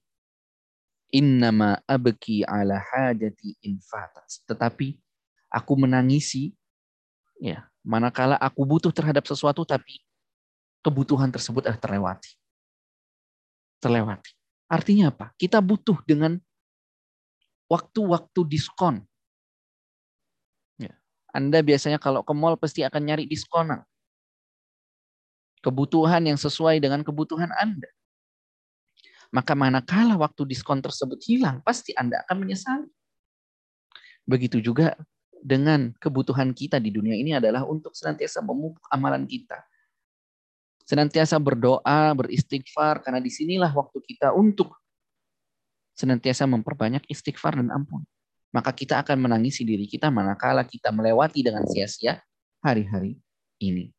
Innama 1.14 1.80
abki 1.88 2.44
ala 2.44 2.84
hajati 2.84 3.56
in 3.64 3.80
fatat. 3.80 4.28
Tetapi 4.44 5.00
aku 5.48 5.74
menangisi 5.80 6.52
ya 7.40 7.73
Manakala 7.84 8.40
aku 8.40 8.64
butuh 8.64 8.96
terhadap 8.96 9.28
sesuatu 9.28 9.68
tapi 9.68 10.00
kebutuhan 10.80 11.28
tersebut 11.32 11.68
adalah 11.68 11.80
terlewati. 11.80 12.32
Terlewati. 13.84 14.32
Artinya 14.72 15.12
apa? 15.12 15.36
Kita 15.36 15.60
butuh 15.60 16.00
dengan 16.08 16.40
waktu-waktu 17.68 18.40
diskon. 18.48 19.04
Ya. 20.80 20.96
Anda 21.36 21.60
biasanya 21.60 22.00
kalau 22.00 22.24
ke 22.24 22.32
mall 22.32 22.56
pasti 22.56 22.88
akan 22.88 23.02
nyari 23.04 23.28
diskonan. 23.28 23.84
Kebutuhan 25.64 26.24
yang 26.28 26.40
sesuai 26.40 26.80
dengan 26.80 27.04
kebutuhan 27.04 27.52
Anda. 27.56 27.88
Maka 29.34 29.58
manakala 29.58 30.14
waktu 30.16 30.46
diskon 30.46 30.84
tersebut 30.84 31.18
hilang, 31.26 31.60
pasti 31.66 31.92
Anda 31.98 32.22
akan 32.28 32.38
menyesali. 32.44 32.88
Begitu 34.24 34.64
juga 34.64 34.96
dengan 35.44 35.92
kebutuhan 36.00 36.56
kita 36.56 36.80
di 36.80 36.88
dunia 36.88 37.20
ini 37.20 37.36
adalah 37.36 37.68
untuk 37.68 37.92
senantiasa 37.92 38.40
memupuk 38.40 38.88
amalan 38.88 39.28
kita. 39.28 39.60
Senantiasa 40.88 41.36
berdoa, 41.36 42.16
beristighfar, 42.16 43.04
karena 43.04 43.20
di 43.20 43.28
sinilah 43.28 43.72
waktu 43.76 44.00
kita 44.00 44.32
untuk 44.32 44.72
senantiasa 45.94 46.48
memperbanyak 46.48 47.04
istighfar 47.12 47.60
dan 47.60 47.70
ampun. 47.76 48.08
Maka 48.56 48.72
kita 48.72 49.04
akan 49.04 49.28
menangisi 49.28 49.68
diri 49.68 49.84
kita 49.84 50.08
manakala 50.08 50.64
kita 50.64 50.96
melewati 50.96 51.44
dengan 51.44 51.68
sia-sia 51.68 52.24
hari-hari 52.64 53.20
ini. 53.60 53.92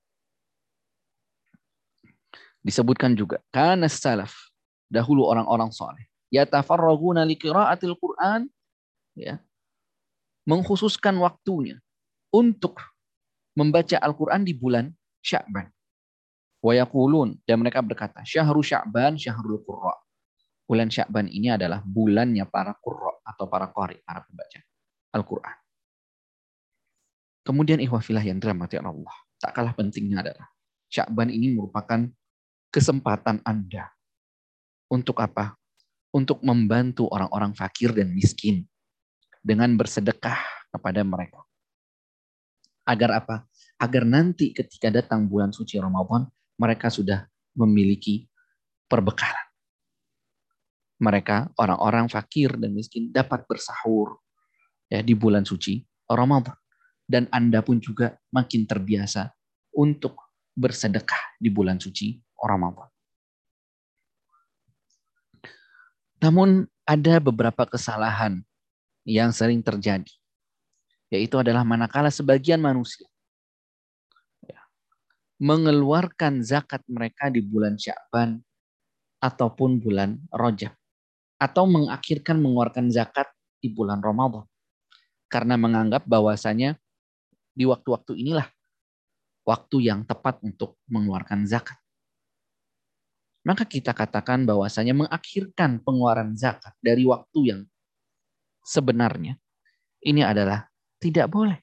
Disebutkan 2.64 3.12
juga, 3.12 3.44
karena 3.52 3.92
salaf, 3.92 4.32
dahulu 4.88 5.28
orang-orang 5.28 5.68
soleh, 5.68 6.08
yatafarraguna 6.32 7.20
liqiraatil 7.28 7.92
Qur'an, 8.00 8.48
ya, 9.12 9.36
mengkhususkan 10.44 11.16
waktunya 11.20 11.80
untuk 12.32 12.80
membaca 13.56 13.96
Al-Quran 14.00 14.42
di 14.44 14.52
bulan 14.56 14.90
Sya'ban. 15.24 15.70
Wayakulun 16.64 17.44
dan 17.44 17.60
mereka 17.60 17.84
berkata, 17.84 18.24
Syahru 18.24 18.64
Sya'ban, 18.64 19.20
Syahrul 19.20 19.60
Qurra. 19.64 19.94
Bulan 20.64 20.88
Sya'ban 20.88 21.28
ini 21.28 21.52
adalah 21.52 21.84
bulannya 21.84 22.48
para 22.48 22.72
Qurra 22.80 23.20
atau 23.20 23.44
para 23.48 23.68
Qari, 23.68 24.00
para 24.00 24.24
pembaca 24.24 24.60
Al-Quran. 25.12 25.56
Kemudian 27.44 27.84
ihwafilah 27.84 28.24
yang 28.24 28.40
dirahmati 28.40 28.80
Allah. 28.80 29.12
Tak 29.36 29.52
kalah 29.52 29.76
pentingnya 29.76 30.24
adalah 30.24 30.48
Sya'ban 30.88 31.28
ini 31.28 31.52
merupakan 31.52 32.08
kesempatan 32.72 33.44
Anda. 33.44 33.92
Untuk 34.88 35.20
apa? 35.20 35.52
Untuk 36.16 36.40
membantu 36.40 37.12
orang-orang 37.12 37.52
fakir 37.52 37.92
dan 37.92 38.16
miskin 38.16 38.64
dengan 39.44 39.76
bersedekah 39.76 40.40
kepada 40.72 41.04
mereka. 41.04 41.44
Agar 42.88 43.20
apa? 43.20 43.36
Agar 43.76 44.08
nanti 44.08 44.56
ketika 44.56 44.88
datang 44.88 45.28
bulan 45.28 45.52
suci 45.52 45.76
Ramadan, 45.76 46.24
mereka 46.56 46.88
sudah 46.88 47.28
memiliki 47.52 48.24
perbekalan. 48.88 49.44
Mereka 51.04 51.52
orang-orang 51.60 52.08
fakir 52.08 52.56
dan 52.56 52.72
miskin 52.72 53.12
dapat 53.12 53.44
bersahur 53.44 54.16
ya 54.88 55.04
di 55.04 55.12
bulan 55.12 55.44
suci 55.44 55.84
Ramadan 56.08 56.56
dan 57.04 57.28
Anda 57.28 57.60
pun 57.60 57.82
juga 57.82 58.16
makin 58.32 58.64
terbiasa 58.64 59.28
untuk 59.76 60.16
bersedekah 60.54 61.36
di 61.36 61.50
bulan 61.50 61.76
suci 61.82 62.16
Ramadan. 62.38 62.88
Namun 66.22 66.64
ada 66.88 67.20
beberapa 67.20 67.68
kesalahan 67.68 68.40
yang 69.04 69.30
sering 69.30 69.60
terjadi. 69.60 70.10
Yaitu 71.12 71.38
adalah 71.38 71.62
manakala 71.62 72.10
sebagian 72.10 72.58
manusia 72.58 73.06
ya, 74.42 74.58
mengeluarkan 75.38 76.42
zakat 76.42 76.82
mereka 76.90 77.30
di 77.30 77.44
bulan 77.44 77.78
Sya'ban 77.78 78.40
ataupun 79.22 79.78
bulan 79.78 80.18
Rojab. 80.32 80.74
Atau 81.38 81.68
mengakhirkan 81.68 82.40
mengeluarkan 82.40 82.88
zakat 82.88 83.28
di 83.60 83.68
bulan 83.68 84.00
Ramadan. 84.00 84.48
Karena 85.28 85.60
menganggap 85.60 86.08
bahwasanya 86.08 86.80
di 87.54 87.68
waktu-waktu 87.68 88.18
inilah 88.18 88.48
waktu 89.44 89.92
yang 89.92 90.08
tepat 90.08 90.40
untuk 90.40 90.80
mengeluarkan 90.88 91.44
zakat. 91.44 91.76
maka 93.44 93.68
kita 93.68 93.92
katakan 93.92 94.48
bahwasanya 94.48 94.96
mengakhirkan 94.96 95.76
pengeluaran 95.84 96.32
zakat 96.32 96.72
dari 96.80 97.04
waktu 97.04 97.40
yang 97.44 97.60
sebenarnya 98.64 99.36
ini 100.00 100.24
adalah 100.24 100.66
tidak 100.98 101.28
boleh. 101.28 101.60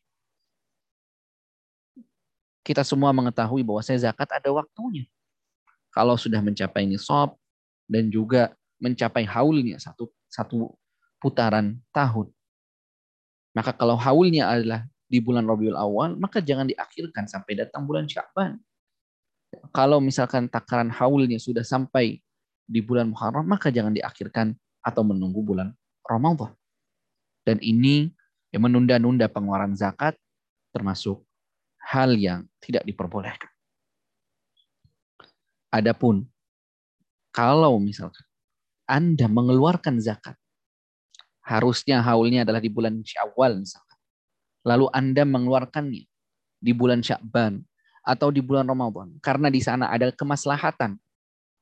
Kita 2.61 2.85
semua 2.85 3.09
mengetahui 3.09 3.65
bahwa 3.65 3.81
saya 3.81 3.97
zakat 3.97 4.29
ada 4.29 4.53
waktunya. 4.53 5.09
Kalau 5.89 6.13
sudah 6.15 6.39
mencapai 6.39 6.85
nisab 6.85 7.35
dan 7.89 8.07
juga 8.07 8.53
mencapai 8.77 9.25
haulnya 9.25 9.81
satu 9.81 10.07
satu 10.29 10.71
putaran 11.17 11.81
tahun. 11.91 12.29
Maka 13.51 13.75
kalau 13.75 13.99
haulnya 13.99 14.47
adalah 14.47 14.87
di 15.11 15.19
bulan 15.19 15.43
Rabiul 15.43 15.75
Awal, 15.75 16.15
maka 16.15 16.39
jangan 16.39 16.69
diakhirkan 16.71 17.27
sampai 17.27 17.59
datang 17.59 17.83
bulan 17.83 18.07
Sya'ban 18.07 18.55
kalau 19.75 19.99
misalkan 19.99 20.47
takaran 20.47 20.87
haulnya 20.91 21.35
sudah 21.35 21.63
sampai 21.63 22.23
di 22.63 22.79
bulan 22.79 23.11
Muharram, 23.11 23.43
maka 23.43 23.67
jangan 23.67 23.91
diakhirkan 23.91 24.55
atau 24.79 25.03
menunggu 25.03 25.43
bulan 25.43 25.75
Ramadan. 26.07 26.55
Dan 27.41 27.57
ini 27.61 28.11
yang 28.53 28.67
menunda-nunda 28.67 29.31
pengeluaran 29.31 29.73
zakat 29.73 30.13
termasuk 30.75 31.23
hal 31.81 32.13
yang 32.15 32.45
tidak 32.61 32.85
diperbolehkan. 32.85 33.49
Adapun 35.71 36.27
kalau 37.31 37.79
misalkan 37.79 38.27
Anda 38.85 39.31
mengeluarkan 39.31 40.03
zakat, 40.03 40.35
harusnya 41.47 42.03
haulnya 42.03 42.43
adalah 42.43 42.59
di 42.59 42.67
bulan 42.67 42.99
Syawal 43.01 43.63
misalkan. 43.63 43.99
Lalu 44.67 44.85
Anda 44.91 45.23
mengeluarkannya 45.23 46.05
di 46.61 46.71
bulan 46.75 47.01
Syakban 47.01 47.63
atau 48.05 48.29
di 48.29 48.41
bulan 48.41 48.65
Ramadan 48.69 49.17
karena 49.21 49.49
di 49.49 49.61
sana 49.61 49.89
ada 49.89 50.09
kemaslahatan 50.13 50.97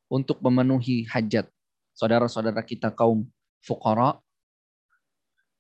untuk 0.09 0.39
memenuhi 0.39 1.07
hajat 1.07 1.47
saudara-saudara 1.95 2.63
kita 2.63 2.91
kaum 2.95 3.27
fukara 3.59 4.19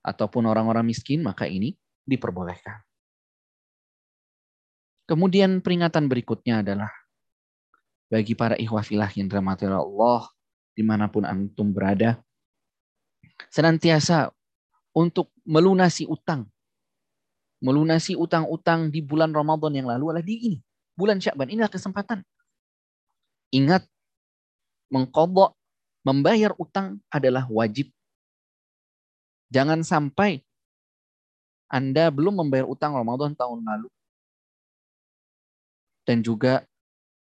ataupun 0.05 0.47
orang-orang 0.47 0.87
miskin 0.87 1.21
maka 1.21 1.45
ini 1.45 1.75
diperbolehkan. 2.07 2.81
Kemudian 5.09 5.59
peringatan 5.59 6.05
berikutnya 6.05 6.61
adalah 6.61 6.91
bagi 8.09 8.37
para 8.37 8.57
ikhwah 8.57 8.85
filah 8.85 9.09
yang 9.13 9.29
dirahmati 9.29 9.65
Allah 9.65 10.29
di 10.73 10.81
mana 10.85 11.09
pun 11.09 11.25
antum 11.25 11.73
berada 11.73 12.21
senantiasa 13.49 14.29
untuk 14.93 15.33
melunasi 15.45 16.05
utang 16.05 16.45
melunasi 17.59 18.15
utang-utang 18.15 18.87
di 18.87 19.03
bulan 19.03 19.35
Ramadan 19.35 19.75
yang 19.75 19.87
lalu 19.87 20.15
adalah 20.15 20.25
di 20.25 20.35
ini 20.47 20.59
bulan 20.99 21.23
Syakban. 21.23 21.47
Inilah 21.47 21.71
kesempatan. 21.71 22.19
Ingat, 23.55 23.87
mengkodok, 24.91 25.55
membayar 26.03 26.51
utang 26.59 26.99
adalah 27.07 27.47
wajib. 27.47 27.87
Jangan 29.49 29.81
sampai 29.81 30.45
Anda 31.69 32.09
belum 32.09 32.41
membayar 32.41 32.65
utang 32.65 32.97
Ramadan 32.97 33.33
tahun 33.37 33.61
lalu. 33.65 33.89
Dan 36.05 36.25
juga 36.25 36.65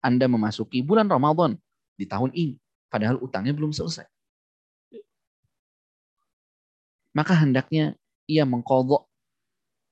Anda 0.02 0.30
memasuki 0.30 0.86
bulan 0.86 1.10
Ramadan 1.10 1.58
di 1.98 2.06
tahun 2.06 2.30
ini. 2.38 2.58
Padahal 2.90 3.18
utangnya 3.18 3.54
belum 3.54 3.74
selesai. 3.74 4.06
Maka 7.18 7.34
hendaknya 7.34 7.98
ia 8.30 8.46
mengkodok. 8.46 9.10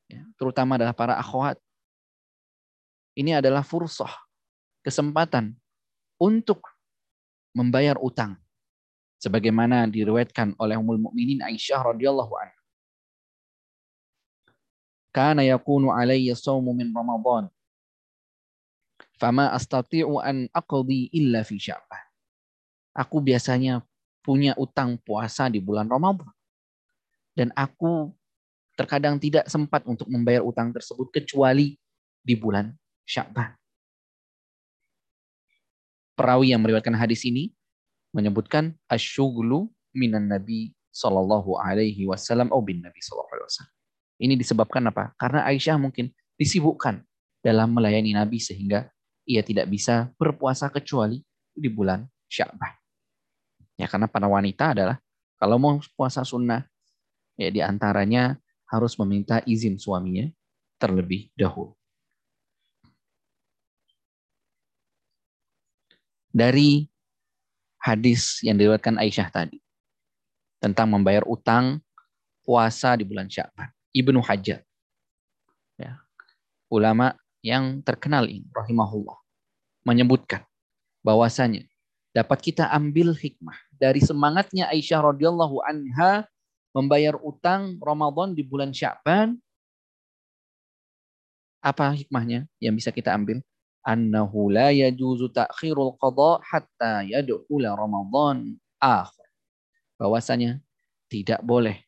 Ya, 0.06 0.22
terutama 0.38 0.78
adalah 0.78 0.94
para 0.94 1.18
akhwat 1.18 1.58
ini 3.16 3.32
adalah 3.32 3.64
fursah, 3.64 4.12
kesempatan 4.84 5.56
untuk 6.20 6.62
membayar 7.56 7.96
utang. 7.98 8.36
Sebagaimana 9.26 9.90
diriwayatkan 9.90 10.54
oleh 10.62 10.78
Ummul 10.78 11.02
Mukminin 11.02 11.42
Aisyah 11.42 11.82
radhiyallahu 11.82 12.30
anha. 12.38 12.62
Kana 15.10 15.42
yakunu 15.42 15.90
alayya 15.90 16.38
shaumu 16.38 16.78
min 16.78 16.94
Ramadan. 16.94 17.50
Fama 19.18 19.50
astati'u 19.50 20.22
an 20.22 20.46
aqdi 20.54 21.10
illa 21.10 21.42
fi 21.42 21.58
Sya'ban. 21.58 22.06
Aku 22.94 23.18
biasanya 23.18 23.82
punya 24.22 24.54
utang 24.62 25.02
puasa 25.02 25.50
di 25.50 25.58
bulan 25.58 25.90
Ramadan. 25.90 26.30
Dan 27.34 27.50
aku 27.58 28.14
terkadang 28.78 29.18
tidak 29.18 29.50
sempat 29.50 29.90
untuk 29.90 30.06
membayar 30.06 30.46
utang 30.46 30.70
tersebut 30.70 31.10
kecuali 31.10 31.74
di 32.22 32.38
bulan 32.38 32.70
Sya'ban. 33.10 33.58
Perawi 36.14 36.54
yang 36.54 36.62
meriwayatkan 36.62 36.94
hadis 36.94 37.26
ini 37.26 37.55
menyebutkan 38.16 38.72
asyuglu 38.88 39.68
minan 39.92 40.32
Nabi 40.32 40.72
Sallallahu 40.96 41.60
Alaihi 41.60 42.08
Wasallam 42.08 42.48
atau 42.48 42.64
bin 42.64 42.80
Nabi 42.80 43.04
Sallallahu 43.04 43.36
Alaihi 43.36 43.48
Wasallam. 43.52 43.76
Ini 44.16 44.34
disebabkan 44.40 44.84
apa? 44.88 45.12
Karena 45.20 45.44
Aisyah 45.44 45.76
mungkin 45.76 46.08
disibukkan 46.40 47.04
dalam 47.44 47.76
melayani 47.76 48.16
Nabi 48.16 48.40
sehingga 48.40 48.88
ia 49.28 49.44
tidak 49.44 49.68
bisa 49.68 50.08
berpuasa 50.16 50.72
kecuali 50.72 51.20
di 51.52 51.68
bulan 51.68 52.08
Sya'ban. 52.32 52.72
Ya 53.76 53.92
karena 53.92 54.08
para 54.08 54.32
wanita 54.32 54.72
adalah 54.72 54.96
kalau 55.36 55.60
mau 55.60 55.76
puasa 56.00 56.24
sunnah 56.24 56.64
ya 57.36 57.52
di 57.52 57.60
antaranya 57.60 58.40
harus 58.72 58.96
meminta 58.96 59.44
izin 59.44 59.76
suaminya 59.76 60.32
terlebih 60.80 61.28
dahulu. 61.36 61.76
dari 66.36 66.84
hadis 67.86 68.42
yang 68.42 68.58
diriwayatkan 68.58 68.98
Aisyah 68.98 69.30
tadi 69.30 69.62
tentang 70.58 70.90
membayar 70.90 71.22
utang 71.30 71.78
puasa 72.42 72.98
di 72.98 73.06
bulan 73.06 73.30
Sya'ban. 73.30 73.70
Ibnu 73.94 74.18
Hajar. 74.26 74.66
Ya. 75.78 76.02
Ulama 76.74 77.14
yang 77.46 77.86
terkenal 77.86 78.26
ini 78.26 78.50
rahimahullah 78.50 79.22
menyebutkan 79.86 80.42
bahwasanya 81.06 81.70
dapat 82.10 82.42
kita 82.42 82.66
ambil 82.74 83.14
hikmah 83.14 83.56
dari 83.78 84.02
semangatnya 84.02 84.66
Aisyah 84.74 85.14
radhiyallahu 85.14 85.62
anha 85.62 86.26
membayar 86.74 87.14
utang 87.22 87.78
Ramadan 87.78 88.34
di 88.34 88.42
bulan 88.42 88.74
Sya'ban. 88.74 89.38
Apa 91.62 91.94
hikmahnya 91.94 92.50
yang 92.58 92.74
bisa 92.74 92.90
kita 92.90 93.14
ambil? 93.14 93.46
Annahu 93.86 94.50
la 94.50 94.74
yajuzu 94.74 95.30
ta'khirul 95.30 95.96
qada 96.02 96.42
hatta 96.42 97.06
yadkhula 97.06 97.78
Ramadan 97.78 98.58
akhir. 98.82 99.30
Bahwasanya 100.02 100.60
tidak 101.08 101.40
boleh 101.46 101.86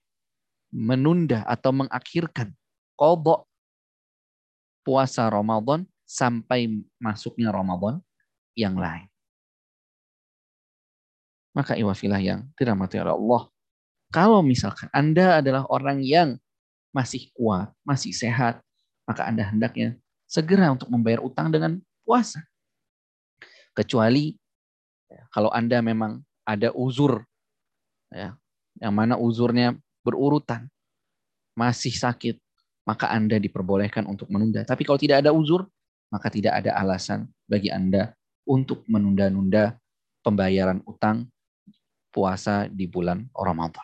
menunda 0.71 1.41
atau 1.49 1.73
mengakhirkan 1.73 2.53
qada 2.93 3.43
puasa 4.85 5.27
Ramadan 5.27 5.83
sampai 6.07 6.71
masuknya 7.01 7.51
Ramadan 7.51 7.99
yang 8.55 8.79
lain. 8.79 9.09
Maka 11.51 11.73
iwafilah 11.75 12.21
yang 12.21 12.47
dirahmati 12.53 13.01
oleh 13.01 13.17
Allah. 13.17 13.41
Kalau 14.13 14.39
misalkan 14.39 14.87
Anda 14.95 15.41
adalah 15.43 15.67
orang 15.67 15.99
yang 16.05 16.39
masih 16.95 17.27
kuat, 17.35 17.73
masih 17.83 18.15
sehat, 18.15 18.63
maka 19.03 19.27
Anda 19.27 19.51
hendaknya 19.51 19.99
segera 20.29 20.71
untuk 20.71 20.87
membayar 20.87 21.19
utang 21.19 21.51
dengan 21.51 21.83
puasa. 22.07 22.39
Kecuali 23.75 24.31
ya, 25.11 25.27
kalau 25.27 25.51
Anda 25.51 25.83
memang 25.83 26.23
ada 26.47 26.71
uzur, 26.71 27.27
ya, 28.07 28.39
yang 28.79 28.95
mana 28.95 29.19
uzurnya 29.19 29.75
berurutan, 30.07 30.71
masih 31.51 31.91
sakit, 31.91 32.39
maka 32.87 33.11
Anda 33.11 33.35
diperbolehkan 33.35 34.07
untuk 34.07 34.31
menunda. 34.31 34.63
Tapi 34.63 34.87
kalau 34.87 34.95
tidak 34.95 35.19
ada 35.19 35.35
uzur, 35.35 35.67
maka 36.07 36.31
tidak 36.31 36.63
ada 36.63 36.79
alasan 36.79 37.27
bagi 37.43 37.67
Anda 37.67 38.15
untuk 38.47 38.87
menunda-nunda 38.87 39.75
pembayaran 40.23 40.79
utang 40.87 41.27
puasa 42.15 42.71
di 42.71 42.87
bulan 42.87 43.27
Ramadan. 43.35 43.83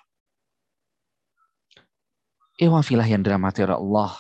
Iwafilah 2.55 3.03
yang 3.03 3.19
dirahmati 3.25 3.67
Allah. 3.67 4.15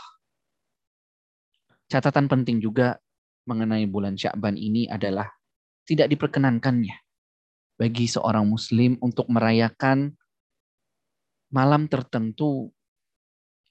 Catatan 1.87 2.27
penting 2.27 2.59
juga 2.59 2.99
mengenai 3.43 3.85
bulan 3.87 4.15
Sya'ban 4.15 4.55
ini 4.55 4.87
adalah 4.87 5.27
tidak 5.83 6.11
diperkenankannya 6.15 6.95
bagi 7.75 8.07
seorang 8.07 8.47
muslim 8.47 8.95
untuk 9.03 9.27
merayakan 9.27 10.15
malam 11.51 11.85
tertentu 11.91 12.71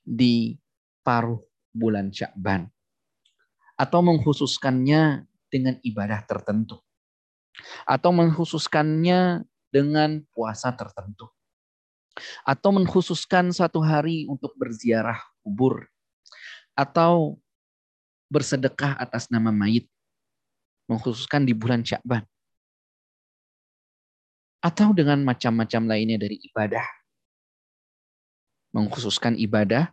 di 0.03 0.59
paruh 1.03 1.41
bulan 1.73 2.13
Sya'ban 2.13 2.69
atau 3.81 4.01
mengkhususkannya 4.05 5.27
dengan 5.49 5.75
ibadah 5.83 6.21
tertentu 6.29 6.79
atau 7.85 8.11
mengkhususkannya 8.13 9.45
dengan 9.73 10.25
puasa 10.33 10.73
tertentu 10.77 11.29
atau 12.45 12.71
mengkhususkan 12.77 13.51
satu 13.51 13.81
hari 13.81 14.29
untuk 14.29 14.53
berziarah 14.61 15.17
kubur 15.41 15.89
atau 16.77 17.41
bersedekah 18.33 18.97
atas 18.97 19.29
nama 19.29 19.53
mayit. 19.53 19.85
Mengkhususkan 20.89 21.45
di 21.45 21.53
bulan 21.53 21.85
Syakban. 21.85 22.25
atau 24.63 24.95
dengan 24.95 25.19
macam-macam 25.27 25.91
lainnya 25.91 26.23
dari 26.23 26.39
ibadah. 26.39 26.87
Mengkhususkan 28.73 29.35
ibadah 29.35 29.91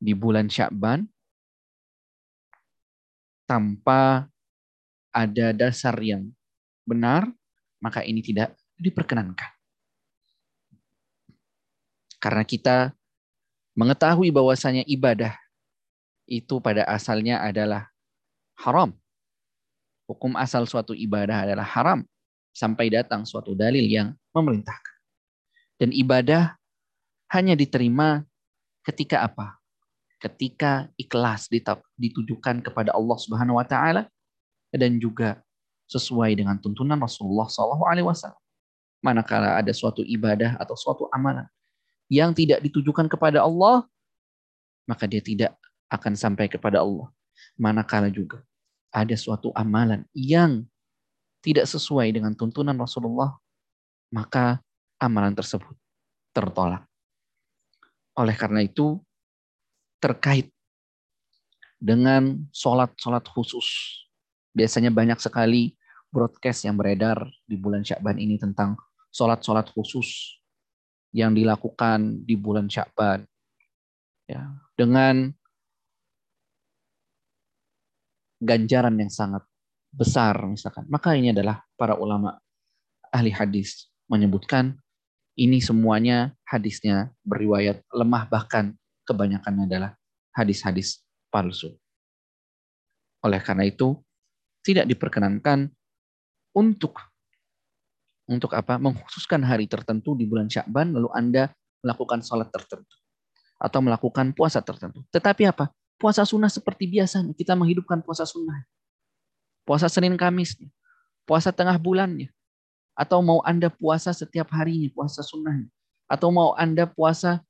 di 0.00 0.16
bulan 0.16 0.48
Syakban 0.48 1.04
tanpa 3.44 4.26
ada 5.12 5.52
dasar 5.52 5.94
yang 6.00 6.32
benar, 6.88 7.28
maka 7.78 8.02
ini 8.02 8.24
tidak 8.24 8.56
diperkenankan. 8.80 9.52
Karena 12.16 12.42
kita 12.42 12.96
mengetahui 13.76 14.32
bahwasanya 14.32 14.82
ibadah 14.88 15.36
itu 16.26 16.58
pada 16.58 16.82
asalnya 16.86 17.40
adalah 17.40 17.86
haram. 18.58 18.92
Hukum 20.06 20.34
asal 20.38 20.66
suatu 20.66 20.94
ibadah 20.94 21.46
adalah 21.46 21.66
haram 21.66 22.06
sampai 22.54 22.90
datang 22.90 23.26
suatu 23.26 23.54
dalil 23.54 23.82
yang 23.86 24.14
memerintahkan. 24.34 24.96
Dan 25.78 25.90
ibadah 25.90 26.54
hanya 27.30 27.58
diterima 27.58 28.22
ketika 28.86 29.26
apa? 29.26 29.58
Ketika 30.22 30.90
ikhlas 30.96 31.50
ditujukan 31.98 32.62
kepada 32.62 32.94
Allah 32.94 33.18
Subhanahu 33.18 33.58
wa 33.58 33.66
taala 33.66 34.08
dan 34.72 34.96
juga 34.96 35.42
sesuai 35.86 36.34
dengan 36.34 36.58
tuntunan 36.58 36.98
Rasulullah 36.98 37.46
SAW. 37.46 38.34
Manakala 39.04 39.60
ada 39.60 39.70
suatu 39.70 40.02
ibadah 40.02 40.58
atau 40.58 40.74
suatu 40.74 41.06
amalan 41.14 41.46
yang 42.10 42.30
tidak 42.34 42.62
ditujukan 42.62 43.06
kepada 43.10 43.42
Allah, 43.42 43.86
maka 44.86 45.06
dia 45.06 45.22
tidak 45.22 45.54
akan 45.92 46.14
sampai 46.18 46.50
kepada 46.50 46.82
Allah. 46.82 47.10
Manakala 47.56 48.08
juga 48.08 48.42
ada 48.92 49.12
suatu 49.12 49.52
amalan 49.52 50.04
yang 50.16 50.64
tidak 51.44 51.68
sesuai 51.68 52.10
dengan 52.10 52.32
tuntunan 52.32 52.74
Rasulullah, 52.74 53.36
maka 54.10 54.58
amalan 54.96 55.36
tersebut 55.36 55.76
tertolak. 56.32 56.84
Oleh 58.16 58.32
karena 58.32 58.64
itu, 58.64 58.98
terkait 60.00 60.48
dengan 61.76 62.40
sholat-sholat 62.50 63.24
khusus. 63.28 64.00
Biasanya 64.56 64.88
banyak 64.88 65.20
sekali 65.20 65.76
broadcast 66.08 66.64
yang 66.64 66.80
beredar 66.80 67.28
di 67.44 67.60
bulan 67.60 67.84
Syakban 67.84 68.16
ini 68.16 68.40
tentang 68.40 68.80
sholat-sholat 69.12 69.68
khusus 69.76 70.40
yang 71.12 71.36
dilakukan 71.36 72.24
di 72.24 72.36
bulan 72.36 72.68
Syakban 72.68 73.24
ya 74.26 74.48
dengan 74.74 75.32
ganjaran 78.42 78.94
yang 78.96 79.12
sangat 79.12 79.42
besar 79.92 80.36
misalkan 80.44 80.84
maka 80.92 81.16
ini 81.16 81.32
adalah 81.32 81.64
para 81.78 81.96
ulama 81.96 82.36
ahli 83.08 83.32
hadis 83.32 83.88
menyebutkan 84.10 84.76
ini 85.36 85.60
semuanya 85.60 86.36
hadisnya 86.44 87.12
beriwayat 87.24 87.80
lemah 87.92 88.28
bahkan 88.28 88.76
kebanyakannya 89.08 89.64
adalah 89.68 89.90
hadis-hadis 90.36 91.00
palsu 91.32 91.72
oleh 93.24 93.40
karena 93.40 93.64
itu 93.64 93.96
tidak 94.60 94.84
diperkenankan 94.90 95.70
untuk 96.56 96.98
untuk 98.26 98.50
apa? 98.58 98.76
Mengkhususkan 98.76 99.42
hari 99.46 99.70
tertentu 99.70 100.18
di 100.18 100.26
bulan 100.26 100.50
Syakban, 100.50 100.90
lalu 100.90 101.08
Anda 101.14 101.54
melakukan 101.82 102.26
sholat 102.26 102.50
tertentu. 102.50 102.90
Atau 103.56 103.80
melakukan 103.80 104.34
puasa 104.34 104.60
tertentu. 104.60 105.06
Tetapi 105.14 105.46
apa? 105.46 105.70
Puasa 105.96 106.22
sunnah 106.28 106.52
seperti 106.52 106.88
biasanya. 106.88 107.32
Kita 107.32 107.56
menghidupkan 107.56 108.04
puasa 108.04 108.28
sunnah. 108.28 108.64
Puasa 109.64 109.88
Senin 109.88 110.14
Kamis. 110.14 110.56
Puasa 111.24 111.50
tengah 111.50 111.76
bulannya. 111.80 112.28
Atau 112.96 113.20
mau 113.20 113.44
Anda 113.44 113.68
puasa 113.68 114.12
setiap 114.16 114.48
harinya, 114.56 114.88
puasa 114.92 115.20
sunnahnya. 115.20 115.68
Atau 116.08 116.32
mau 116.32 116.56
Anda 116.56 116.88
puasa 116.88 117.44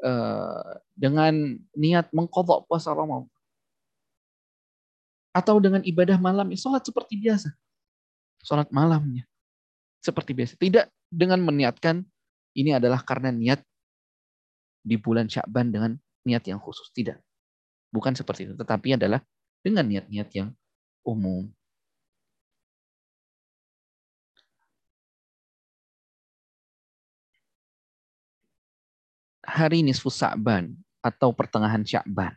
uh, 0.00 0.72
dengan 0.96 1.60
niat 1.76 2.08
mengkodok 2.12 2.64
puasa 2.68 2.92
Ramadan. 2.96 3.28
Atau 5.36 5.60
dengan 5.60 5.84
ibadah 5.84 6.16
malam, 6.16 6.48
ya 6.48 6.56
sholat 6.56 6.80
seperti 6.80 7.20
biasa. 7.20 7.52
Sholat 8.40 8.72
malamnya 8.72 9.28
seperti 10.00 10.32
biasa. 10.32 10.56
Tidak 10.56 10.86
dengan 11.12 11.44
meniatkan 11.44 12.00
ini 12.56 12.72
adalah 12.72 13.04
karena 13.04 13.28
niat 13.28 13.60
di 14.80 14.96
bulan 14.96 15.28
Syakban 15.28 15.74
dengan 15.74 15.92
niat 16.24 16.46
yang 16.48 16.56
khusus. 16.56 16.88
Tidak. 16.94 17.25
Bukan 17.96 18.12
seperti 18.12 18.44
itu. 18.44 18.54
Tetapi 18.60 19.00
adalah 19.00 19.24
dengan 19.64 19.88
niat-niat 19.88 20.28
yang 20.36 20.52
umum. 21.00 21.48
Hari 29.46 29.80
nisfu 29.80 30.12
Syakban 30.12 30.76
atau 31.00 31.32
pertengahan 31.32 31.80
Syakban. 31.80 32.36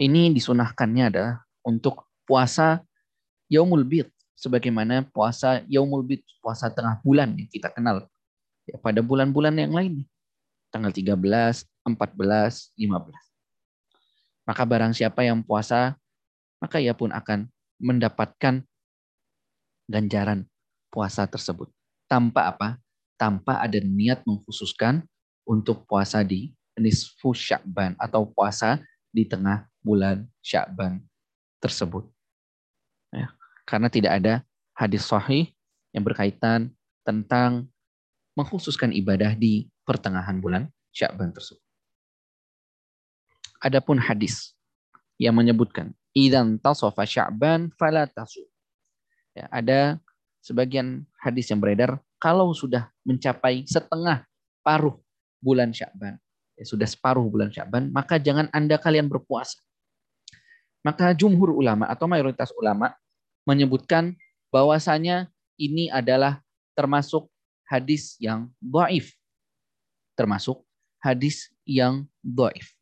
Ini 0.00 0.32
disunahkannya 0.32 1.04
adalah 1.12 1.34
untuk 1.60 2.08
puasa 2.24 2.80
Yaumul 3.52 3.84
Bid 3.84 4.08
sebagaimana 4.40 5.04
puasa 5.12 5.60
Yaumul 5.68 6.00
Bid, 6.08 6.24
puasa 6.40 6.72
tengah 6.72 6.96
bulan 7.04 7.36
yang 7.36 7.50
kita 7.52 7.68
kenal. 7.68 8.08
Ya, 8.64 8.80
pada 8.80 9.04
bulan-bulan 9.04 9.52
yang 9.60 9.76
lain, 9.76 10.08
tanggal 10.72 10.88
13, 10.88 11.68
14, 11.84 12.72
15. 12.80 13.29
Maka 14.50 14.66
barang 14.66 14.90
siapa 14.90 15.22
yang 15.22 15.46
puasa, 15.46 15.94
maka 16.58 16.82
ia 16.82 16.90
pun 16.90 17.14
akan 17.14 17.46
mendapatkan 17.78 18.66
ganjaran 19.86 20.42
puasa 20.90 21.22
tersebut. 21.30 21.70
Tanpa 22.10 22.50
apa? 22.50 22.68
Tanpa 23.14 23.62
ada 23.62 23.78
niat 23.78 24.26
mengkhususkan 24.26 25.06
untuk 25.46 25.86
puasa 25.86 26.26
di 26.26 26.50
nisfu 26.74 27.30
Sya'ban 27.30 27.94
atau 27.94 28.26
puasa 28.26 28.82
di 29.14 29.22
tengah 29.22 29.70
bulan 29.86 30.26
Sya'ban 30.42 30.98
tersebut. 31.62 32.10
Ya. 33.14 33.30
Karena 33.62 33.86
tidak 33.86 34.18
ada 34.18 34.42
hadis 34.74 35.06
sahih 35.06 35.54
yang 35.94 36.02
berkaitan 36.02 36.74
tentang 37.06 37.70
mengkhususkan 38.34 38.90
ibadah 38.90 39.38
di 39.38 39.70
pertengahan 39.86 40.42
bulan 40.42 40.66
Sya'ban 40.90 41.30
tersebut. 41.30 41.69
Adapun 43.60 44.00
hadis 44.00 44.56
yang 45.20 45.36
menyebutkan 45.36 45.92
idan 46.16 46.56
tasofa 46.56 47.04
Sya'ban 47.04 47.68
fala 47.76 48.08
tasu. 48.08 48.40
Ya, 49.36 49.46
ada 49.52 50.00
sebagian 50.40 51.04
hadis 51.20 51.52
yang 51.52 51.60
beredar 51.60 52.00
kalau 52.16 52.52
sudah 52.56 52.88
mencapai 53.04 53.64
setengah 53.68 54.24
paruh 54.64 54.96
bulan 55.40 55.72
Sya'ban, 55.72 56.16
ya, 56.56 56.64
sudah 56.64 56.88
separuh 56.88 57.24
bulan 57.28 57.52
Sya'ban, 57.52 57.92
maka 57.92 58.16
jangan 58.20 58.48
Anda 58.52 58.80
kalian 58.80 59.08
berpuasa. 59.08 59.60
Maka 60.80 61.12
jumhur 61.12 61.52
ulama 61.52 61.84
atau 61.92 62.08
mayoritas 62.08 62.48
ulama 62.56 62.96
menyebutkan 63.44 64.16
bahwasanya 64.48 65.28
ini 65.60 65.92
adalah 65.92 66.40
termasuk 66.72 67.28
hadis 67.68 68.16
yang 68.16 68.48
doif. 68.56 69.12
Termasuk 70.16 70.64
hadis 71.04 71.52
yang 71.68 72.08
doif. 72.24 72.79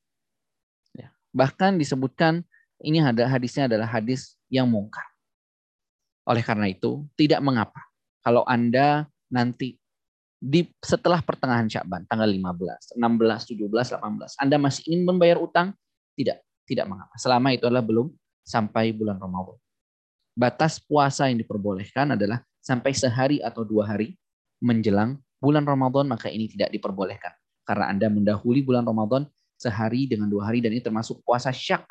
Bahkan 1.34 1.76
disebutkan 1.76 2.44
ini 2.82 3.02
ada 3.02 3.26
hadisnya 3.26 3.66
adalah 3.66 3.88
hadis 3.90 4.38
yang 4.48 4.70
mungkar. 4.70 5.04
Oleh 6.28 6.44
karena 6.44 6.68
itu, 6.68 7.08
tidak 7.16 7.40
mengapa 7.40 7.80
kalau 8.20 8.44
Anda 8.44 9.08
nanti 9.32 9.80
di 10.38 10.68
setelah 10.78 11.18
pertengahan 11.18 11.66
Syakban, 11.66 12.06
tanggal 12.06 12.28
15, 12.30 12.94
16, 12.94 13.58
17, 13.58 13.98
18, 13.98 14.38
Anda 14.38 14.56
masih 14.60 14.82
ingin 14.92 15.02
membayar 15.02 15.40
utang? 15.40 15.74
Tidak, 16.14 16.38
tidak 16.68 16.86
mengapa. 16.86 17.14
Selama 17.18 17.50
itu 17.50 17.66
adalah 17.66 17.82
belum 17.82 18.12
sampai 18.46 18.94
bulan 18.94 19.18
Ramadan 19.18 19.58
batas 20.38 20.78
puasa 20.78 21.26
yang 21.26 21.42
diperbolehkan 21.42 22.14
adalah 22.14 22.38
sampai 22.62 22.94
sehari 22.94 23.42
atau 23.42 23.66
dua 23.66 23.90
hari 23.90 24.14
menjelang 24.62 25.18
bulan 25.42 25.66
Ramadan, 25.66 26.06
maka 26.06 26.30
ini 26.30 26.46
tidak 26.46 26.70
diperbolehkan. 26.70 27.34
Karena 27.66 27.90
Anda 27.90 28.06
mendahului 28.06 28.62
bulan 28.62 28.86
Ramadan 28.86 29.26
sehari 29.58 30.06
dengan 30.06 30.30
dua 30.30 30.48
hari, 30.48 30.62
dan 30.62 30.70
ini 30.70 30.80
termasuk 30.80 31.20
puasa 31.26 31.50
syak. 31.50 31.84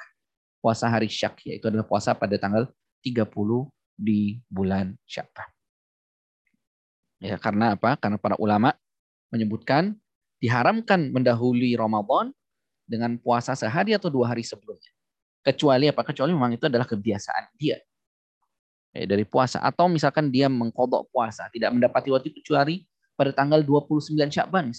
Puasa 0.64 0.90
hari 0.90 1.12
syak, 1.12 1.44
yaitu 1.46 1.70
adalah 1.70 1.86
puasa 1.86 2.16
pada 2.18 2.34
tanggal 2.40 2.66
30 3.06 3.28
di 3.94 4.42
bulan 4.50 4.98
Syakban. 5.06 5.46
Ya, 7.22 7.38
karena 7.38 7.78
apa? 7.78 7.98
Karena 7.98 8.18
para 8.18 8.38
ulama 8.38 8.74
menyebutkan 9.30 9.98
diharamkan 10.38 11.10
mendahului 11.14 11.74
Ramadan 11.78 12.30
dengan 12.86 13.18
puasa 13.18 13.58
sehari 13.58 13.94
atau 13.94 14.08
dua 14.10 14.34
hari 14.34 14.46
sebelumnya. 14.46 14.94
Kecuali 15.42 15.90
apa? 15.90 16.06
Kecuali 16.06 16.32
memang 16.34 16.54
itu 16.54 16.66
adalah 16.70 16.86
kebiasaan 16.86 17.58
dia 17.58 17.82
eh, 18.98 19.06
dari 19.06 19.26
puasa 19.30 19.62
atau 19.62 19.86
misalkan 19.86 20.34
dia 20.34 20.50
mengkodok 20.50 21.14
puasa 21.14 21.46
tidak 21.54 21.70
mendapati 21.74 22.10
waktu 22.10 22.34
itu 22.34 22.42
kecuali 22.42 22.82
pada 23.14 23.30
tanggal 23.30 23.62
29 23.62 24.14
Syakban 24.34 24.74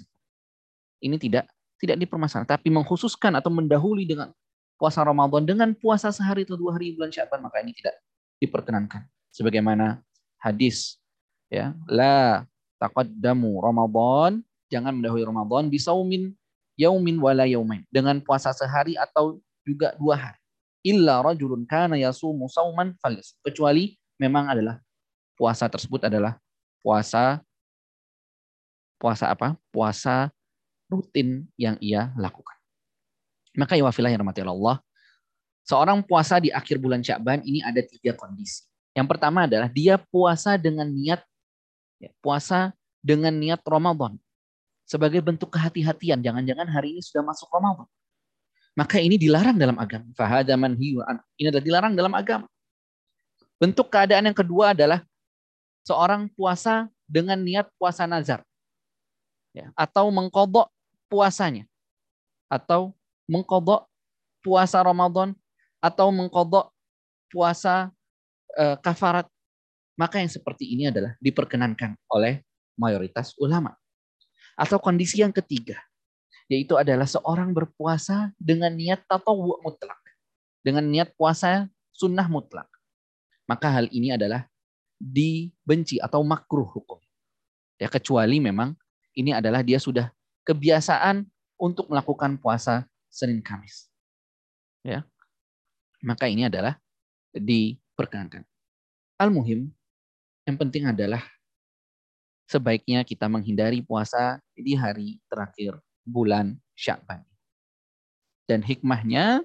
Ini 0.98 1.16
tidak 1.18 1.46
tidak 1.78 1.96
dipermasalahkan 2.02 2.58
tapi 2.58 2.68
mengkhususkan 2.68 3.34
atau 3.38 3.50
mendahului 3.50 4.04
dengan 4.04 4.34
puasa 4.78 5.02
Ramadan 5.02 5.46
dengan 5.46 5.70
puasa 5.74 6.10
sehari 6.10 6.46
atau 6.46 6.58
dua 6.58 6.78
hari 6.78 6.94
bulan 6.94 7.10
Syakban 7.10 7.42
maka 7.42 7.62
ini 7.62 7.74
tidak 7.74 7.98
diperkenankan 8.38 9.06
sebagaimana 9.34 10.02
hadis 10.38 10.98
Ya, 11.48 11.72
la 11.88 12.44
taqaddamu 12.76 13.56
Ramadan, 13.64 14.44
jangan 14.68 14.92
mendahului 14.92 15.24
Ramadan 15.24 15.72
bisaumin 15.72 16.36
yaumin 16.76 17.16
wala 17.16 17.48
yaumain 17.48 17.88
dengan 17.88 18.20
puasa 18.20 18.52
sehari 18.52 19.00
atau 19.00 19.40
juga 19.64 19.96
dua 19.96 20.14
hari. 20.14 20.40
Illa 20.84 21.24
rajulun 21.24 21.64
kana 21.64 21.96
yasumu 21.96 22.46
sauman 22.52 22.94
falis. 23.00 23.34
Kecuali 23.40 23.96
memang 24.20 24.52
adalah 24.52 24.76
puasa 25.34 25.66
tersebut 25.72 26.04
adalah 26.04 26.36
puasa 26.84 27.40
puasa 29.00 29.32
apa? 29.32 29.56
Puasa 29.72 30.28
rutin 30.88 31.46
yang 31.60 31.76
ia 31.78 32.10
lakukan. 32.16 32.56
Maka 33.56 33.76
ya 33.76 33.84
wafilah 33.84 34.10
yang 34.12 34.24
rahmati 34.24 34.44
Allah, 34.44 34.80
seorang 35.68 36.00
puasa 36.04 36.40
di 36.40 36.48
akhir 36.48 36.80
bulan 36.80 37.04
Sya'ban 37.04 37.44
ini 37.44 37.60
ada 37.60 37.84
tiga 37.84 38.16
kondisi. 38.16 38.64
Yang 38.96 39.06
pertama 39.14 39.46
adalah 39.46 39.68
dia 39.68 40.00
puasa 40.00 40.56
dengan 40.56 40.88
niat 40.88 41.20
ya, 42.00 42.10
puasa 42.24 42.72
dengan 43.04 43.30
niat 43.36 43.60
Ramadan 43.62 44.16
sebagai 44.88 45.20
bentuk 45.20 45.52
kehati-hatian. 45.52 46.24
Jangan-jangan 46.24 46.66
hari 46.66 46.96
ini 46.96 47.02
sudah 47.04 47.22
masuk 47.22 47.46
Ramadan. 47.52 47.86
Maka 48.78 49.02
ini 49.02 49.18
dilarang 49.18 49.58
dalam 49.58 49.74
agama. 49.76 50.06
Fahadaman 50.14 50.78
Ini 50.78 51.50
adalah 51.50 51.64
dilarang 51.66 51.94
dalam 51.98 52.14
agama. 52.14 52.46
Bentuk 53.58 53.90
keadaan 53.90 54.30
yang 54.30 54.38
kedua 54.38 54.70
adalah 54.70 55.02
seorang 55.82 56.30
puasa 56.30 56.86
dengan 57.10 57.42
niat 57.42 57.66
puasa 57.74 58.06
nazar. 58.06 58.46
Ya, 59.50 59.74
atau 59.74 60.06
mengkodok 60.14 60.70
puasanya. 61.08 61.64
Atau 62.48 62.96
mengkodok 63.28 63.88
puasa 64.40 64.80
Ramadan 64.80 65.36
atau 65.82 66.08
mengkodok 66.08 66.72
puasa 67.28 67.92
e, 68.56 68.78
kafarat, 68.80 69.28
maka 69.98 70.22
yang 70.22 70.30
seperti 70.32 70.72
ini 70.72 70.88
adalah 70.88 71.12
diperkenankan 71.20 71.98
oleh 72.08 72.40
mayoritas 72.78 73.34
ulama. 73.36 73.76
Atau 74.56 74.80
kondisi 74.80 75.20
yang 75.20 75.34
ketiga, 75.34 75.76
yaitu 76.48 76.74
adalah 76.74 77.04
seorang 77.06 77.52
berpuasa 77.52 78.32
dengan 78.40 78.72
niat 78.72 79.04
tatawu 79.04 79.60
mutlak. 79.60 80.00
Dengan 80.64 80.82
niat 80.88 81.14
puasa 81.14 81.68
sunnah 81.92 82.26
mutlak. 82.26 82.66
Maka 83.46 83.70
hal 83.70 83.86
ini 83.94 84.12
adalah 84.12 84.44
dibenci 84.98 86.02
atau 86.02 86.20
makruh 86.26 86.66
hukum. 86.66 86.98
Ya 87.78 87.86
kecuali 87.86 88.42
memang 88.42 88.74
ini 89.14 89.30
adalah 89.30 89.62
dia 89.62 89.78
sudah 89.78 90.10
kebiasaan 90.48 91.28
untuk 91.60 91.92
melakukan 91.92 92.40
puasa 92.40 92.88
Senin 93.12 93.44
Kamis. 93.44 93.92
Ya 94.80 95.04
maka 96.02 96.30
ini 96.30 96.46
adalah 96.46 96.78
diperkenankan. 97.34 98.46
Al-muhim, 99.18 99.70
yang 100.46 100.56
penting 100.58 100.86
adalah 100.86 101.22
sebaiknya 102.46 103.02
kita 103.02 103.26
menghindari 103.26 103.82
puasa 103.82 104.38
di 104.54 104.78
hari 104.78 105.18
terakhir 105.26 105.78
bulan 106.06 106.56
Syakban. 106.78 107.26
Dan 108.48 108.64
hikmahnya, 108.64 109.44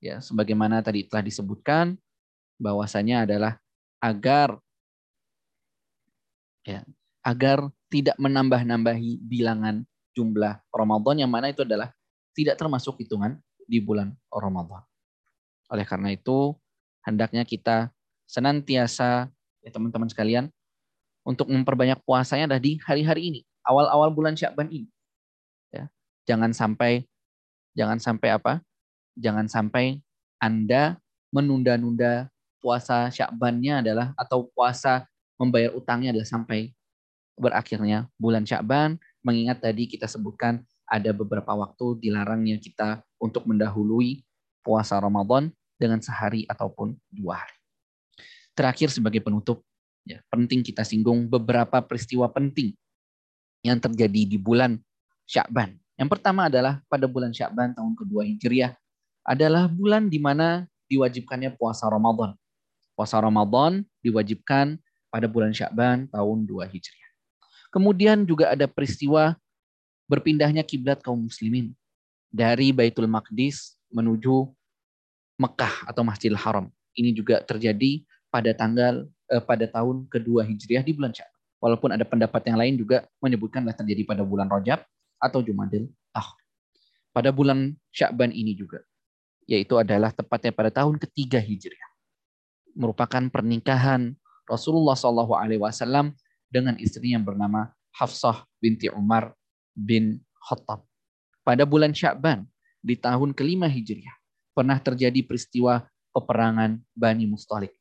ya 0.00 0.22
sebagaimana 0.22 0.80
tadi 0.80 1.04
telah 1.04 1.26
disebutkan, 1.26 1.98
bahwasanya 2.56 3.28
adalah 3.28 3.52
agar 4.00 4.56
ya 6.64 6.84
agar 7.20 7.68
tidak 7.92 8.16
menambah-nambahi 8.16 9.20
bilangan 9.20 9.84
jumlah 10.14 10.60
Ramadan 10.70 11.26
yang 11.26 11.30
mana 11.30 11.50
itu 11.50 11.62
adalah 11.62 11.94
tidak 12.34 12.58
termasuk 12.58 12.98
hitungan 12.98 13.38
di 13.66 13.78
bulan 13.78 14.14
Ramadan. 14.30 14.82
Oleh 15.70 15.86
karena 15.86 16.10
itu, 16.10 16.54
hendaknya 17.06 17.46
kita 17.46 17.94
senantiasa, 18.26 19.30
ya 19.62 19.70
teman-teman 19.70 20.10
sekalian, 20.10 20.50
untuk 21.22 21.46
memperbanyak 21.46 22.00
puasanya 22.02 22.50
adalah 22.50 22.62
di 22.62 22.80
hari-hari 22.82 23.22
ini, 23.30 23.40
awal-awal 23.62 24.10
bulan 24.10 24.34
Syakban 24.34 24.70
ini. 24.72 24.88
Ya. 25.70 25.86
Jangan 26.26 26.50
sampai 26.50 27.06
jangan 27.78 28.02
sampai 28.02 28.34
apa? 28.34 28.58
Jangan 29.14 29.46
sampai 29.46 30.02
Anda 30.42 30.98
menunda-nunda 31.30 32.32
puasa 32.58 33.08
Syakbannya 33.08 33.86
adalah 33.86 34.12
atau 34.18 34.50
puasa 34.50 35.06
membayar 35.38 35.72
utangnya 35.72 36.12
adalah 36.12 36.28
sampai 36.28 36.74
berakhirnya 37.38 38.10
bulan 38.20 38.44
Syakban, 38.44 39.00
mengingat 39.20 39.60
tadi 39.60 39.88
kita 39.88 40.08
sebutkan 40.08 40.64
ada 40.88 41.14
beberapa 41.14 41.54
waktu 41.54 42.02
dilarangnya 42.02 42.58
kita 42.58 43.04
untuk 43.22 43.46
mendahului 43.46 44.24
puasa 44.64 44.98
Ramadan 44.98 45.52
dengan 45.80 46.02
sehari 46.02 46.44
ataupun 46.50 46.98
dua 47.08 47.40
hari. 47.44 47.56
Terakhir 48.52 48.92
sebagai 48.92 49.24
penutup, 49.24 49.64
ya, 50.04 50.20
penting 50.28 50.60
kita 50.60 50.84
singgung 50.84 51.30
beberapa 51.30 51.80
peristiwa 51.80 52.28
penting 52.28 52.76
yang 53.64 53.80
terjadi 53.80 54.26
di 54.26 54.36
bulan 54.36 54.76
Syakban. 55.24 55.78
Yang 55.94 56.10
pertama 56.16 56.48
adalah 56.50 56.82
pada 56.90 57.06
bulan 57.06 57.30
Syakban 57.30 57.72
tahun 57.76 57.92
kedua 57.94 58.26
Hijriah 58.26 58.74
adalah 59.24 59.68
bulan 59.68 60.08
di 60.10 60.18
mana 60.18 60.66
diwajibkannya 60.90 61.54
puasa 61.54 61.86
Ramadan. 61.86 62.34
Puasa 62.98 63.20
Ramadan 63.22 63.86
diwajibkan 64.02 64.80
pada 65.08 65.26
bulan 65.30 65.54
Syakban 65.54 66.10
tahun 66.10 66.44
2 66.44 66.66
Hijriah. 66.66 67.09
Kemudian 67.70 68.26
juga 68.26 68.50
ada 68.50 68.66
peristiwa 68.66 69.38
berpindahnya 70.10 70.66
kiblat 70.66 70.98
kaum 70.98 71.30
muslimin 71.30 71.70
dari 72.30 72.74
Baitul 72.74 73.06
Maqdis 73.06 73.78
menuju 73.94 74.50
Mekah 75.38 75.86
atau 75.86 76.02
Masjidil 76.02 76.38
Haram. 76.38 76.66
Ini 76.98 77.14
juga 77.14 77.38
terjadi 77.46 78.02
pada 78.28 78.50
tanggal 78.54 79.06
eh, 79.30 79.42
pada 79.42 79.66
tahun 79.70 80.10
kedua 80.10 80.42
Hijriah 80.46 80.82
di 80.82 80.92
bulan 80.94 81.14
Syawal. 81.14 81.34
Walaupun 81.60 81.92
ada 81.92 82.02
pendapat 82.08 82.42
yang 82.48 82.58
lain 82.58 82.74
juga 82.80 83.04
menyebutkan 83.20 83.62
terjadi 83.76 84.02
pada 84.08 84.22
bulan 84.24 84.48
Rajab 84.48 84.80
atau 85.20 85.44
Jumadil 85.44 85.92
Akhir. 86.16 86.40
Pada 87.12 87.30
bulan 87.30 87.76
Syakban 87.92 88.32
ini 88.32 88.56
juga, 88.56 88.80
yaitu 89.44 89.76
adalah 89.76 90.08
tepatnya 90.14 90.56
pada 90.56 90.72
tahun 90.72 90.96
ketiga 90.96 91.36
Hijriah. 91.36 91.90
Merupakan 92.72 93.28
pernikahan 93.28 94.16
Rasulullah 94.48 94.96
Wasallam 95.60 96.16
dengan 96.50 96.74
istri 96.82 97.14
yang 97.14 97.22
bernama 97.22 97.70
Hafsah 97.94 98.44
binti 98.58 98.90
Umar 98.90 99.32
bin 99.72 100.18
Khattab. 100.42 100.82
Pada 101.46 101.62
bulan 101.64 101.94
Syakban 101.94 102.44
di 102.82 102.98
tahun 102.98 103.32
kelima 103.32 103.70
Hijriah, 103.70 104.12
pernah 104.52 104.76
terjadi 104.82 105.22
peristiwa 105.24 105.86
peperangan 106.10 106.82
Bani 106.92 107.24
Mustalik. 107.30 107.72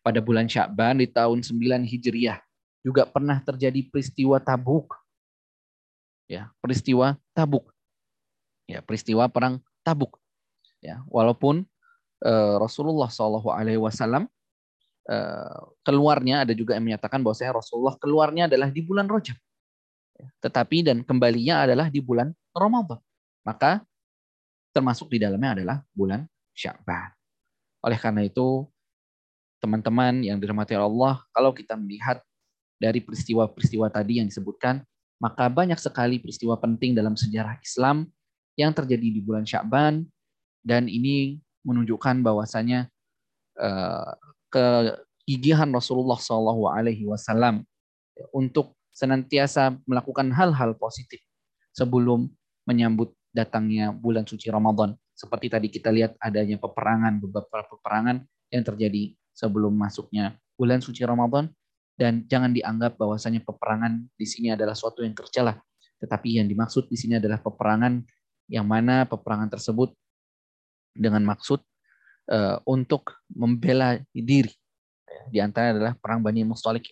Pada 0.00 0.24
bulan 0.24 0.48
Syakban 0.48 0.98
di 0.98 1.06
tahun 1.06 1.44
9 1.44 1.84
Hijriah 1.84 2.40
juga 2.80 3.04
pernah 3.04 3.36
terjadi 3.44 3.84
peristiwa 3.92 4.40
Tabuk. 4.40 4.96
Ya, 6.24 6.48
peristiwa 6.64 7.20
Tabuk. 7.36 7.68
Ya, 8.64 8.80
peristiwa 8.80 9.28
perang 9.28 9.60
Tabuk. 9.84 10.16
Ya, 10.80 11.04
walaupun 11.12 11.68
uh, 12.24 12.56
Rasulullah 12.56 13.12
Shallallahu 13.12 13.52
alaihi 13.52 13.80
wasallam 13.80 14.24
keluarnya 15.82 16.46
ada 16.46 16.52
juga 16.54 16.76
yang 16.78 16.86
menyatakan 16.86 17.18
bahwa 17.24 17.36
saya 17.36 17.56
Rasulullah 17.56 17.96
keluarnya 17.98 18.46
adalah 18.46 18.68
di 18.70 18.82
bulan 18.84 19.10
Rajab. 19.10 19.38
Ya, 20.20 20.28
tetapi 20.44 20.84
dan 20.84 21.02
kembalinya 21.02 21.64
adalah 21.64 21.88
di 21.88 21.98
bulan 21.98 22.30
Ramadan. 22.52 23.00
Maka 23.42 23.82
termasuk 24.70 25.10
di 25.10 25.18
dalamnya 25.18 25.60
adalah 25.60 25.76
bulan 25.90 26.28
Sya'ban. 26.54 27.10
Oleh 27.80 27.98
karena 27.98 28.22
itu, 28.22 28.68
teman-teman 29.58 30.20
yang 30.22 30.36
dirahmati 30.36 30.76
Allah, 30.76 31.24
kalau 31.32 31.50
kita 31.56 31.74
melihat 31.74 32.20
dari 32.80 33.00
peristiwa-peristiwa 33.00 33.88
tadi 33.92 34.20
yang 34.20 34.28
disebutkan, 34.28 34.84
maka 35.20 35.52
banyak 35.52 35.76
sekali 35.76 36.16
peristiwa 36.16 36.56
penting 36.56 36.96
dalam 36.96 37.12
sejarah 37.12 37.60
Islam 37.60 38.08
yang 38.56 38.72
terjadi 38.72 39.04
di 39.04 39.20
bulan 39.20 39.44
Sya'ban 39.44 40.04
dan 40.64 40.88
ini 40.88 41.40
menunjukkan 41.64 42.24
bahwasanya 42.24 42.88
uh, 43.60 44.16
kegigihan 44.50 45.70
Rasulullah 45.70 46.18
Shallallahu 46.18 46.68
Alaihi 46.68 47.06
Wasallam 47.06 47.62
untuk 48.34 48.76
senantiasa 48.90 49.78
melakukan 49.86 50.28
hal-hal 50.34 50.76
positif 50.76 51.22
sebelum 51.72 52.28
menyambut 52.66 53.14
datangnya 53.30 53.94
bulan 53.94 54.26
suci 54.26 54.50
Ramadan. 54.50 54.98
Seperti 55.14 55.46
tadi 55.48 55.68
kita 55.70 55.88
lihat 55.94 56.18
adanya 56.18 56.58
peperangan, 56.58 57.22
beberapa 57.22 57.64
peperangan 57.70 58.26
yang 58.50 58.64
terjadi 58.66 59.14
sebelum 59.32 59.72
masuknya 59.72 60.36
bulan 60.58 60.82
suci 60.82 61.06
Ramadan. 61.06 61.48
Dan 62.00 62.24
jangan 62.24 62.56
dianggap 62.56 62.96
bahwasanya 62.96 63.44
peperangan 63.44 64.08
di 64.16 64.24
sini 64.24 64.56
adalah 64.56 64.72
suatu 64.72 65.04
yang 65.04 65.12
tercela. 65.12 65.60
Tetapi 66.00 66.40
yang 66.40 66.48
dimaksud 66.48 66.88
di 66.88 66.96
sini 66.96 67.20
adalah 67.20 67.36
peperangan 67.44 68.00
yang 68.48 68.64
mana 68.64 69.04
peperangan 69.04 69.52
tersebut 69.52 69.92
dengan 70.96 71.22
maksud 71.28 71.60
untuk 72.62 73.18
membela 73.26 73.98
diri. 74.14 74.54
Di 75.30 75.42
antara 75.42 75.74
adalah 75.74 75.94
perang 75.98 76.22
Bani 76.22 76.46
Mustalik. 76.46 76.86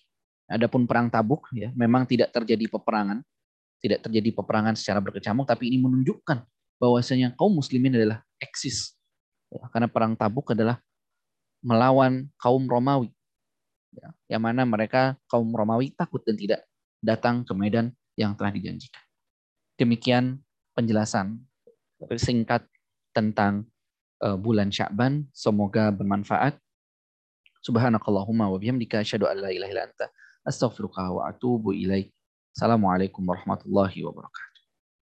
Adapun 0.50 0.88
perang 0.88 1.12
Tabuk 1.12 1.46
ya 1.52 1.70
memang 1.76 2.08
tidak 2.08 2.32
terjadi 2.32 2.66
peperangan 2.72 3.20
tidak 3.78 4.04
terjadi 4.06 4.34
peperangan 4.34 4.74
secara 4.74 4.98
berkecamuk, 4.98 5.46
tapi 5.46 5.70
ini 5.70 5.78
menunjukkan 5.78 6.42
bahwasanya 6.78 7.34
kaum 7.38 7.54
muslimin 7.54 7.94
adalah 7.94 8.22
eksis. 8.42 8.94
Ya, 9.48 9.64
karena 9.70 9.88
perang 9.88 10.18
Tabuk 10.18 10.52
adalah 10.52 10.82
melawan 11.62 12.28
kaum 12.38 12.66
Romawi. 12.66 13.10
Ya, 13.94 14.12
yang 14.36 14.42
mana 14.44 14.68
mereka 14.68 15.16
kaum 15.30 15.48
Romawi 15.48 15.94
takut 15.94 16.20
dan 16.26 16.36
tidak 16.36 16.60
datang 17.00 17.46
ke 17.46 17.54
medan 17.54 17.94
yang 18.18 18.34
telah 18.34 18.52
dijanjikan. 18.52 19.00
Demikian 19.78 20.42
penjelasan 20.74 21.38
singkat 22.18 22.66
tentang 23.14 23.66
bulan 24.38 24.70
Sya'ban. 24.72 25.26
Semoga 25.30 25.90
bermanfaat. 25.94 26.58
Subhanakallahumma 27.62 28.48
wa 28.48 28.58
bihamdika 28.58 29.02
asyhadu 29.02 29.26
an 29.26 29.42
la 29.42 29.50
ilaha 29.50 29.70
illa 29.70 29.84
anta 29.90 30.06
astaghfiruka 30.46 31.02
wa 31.10 31.28
atubu 31.28 31.74
ilaik. 31.74 32.14
Assalamualaikum 32.54 33.22
warahmatullahi 33.22 34.02
wabarakatuh. 34.02 34.47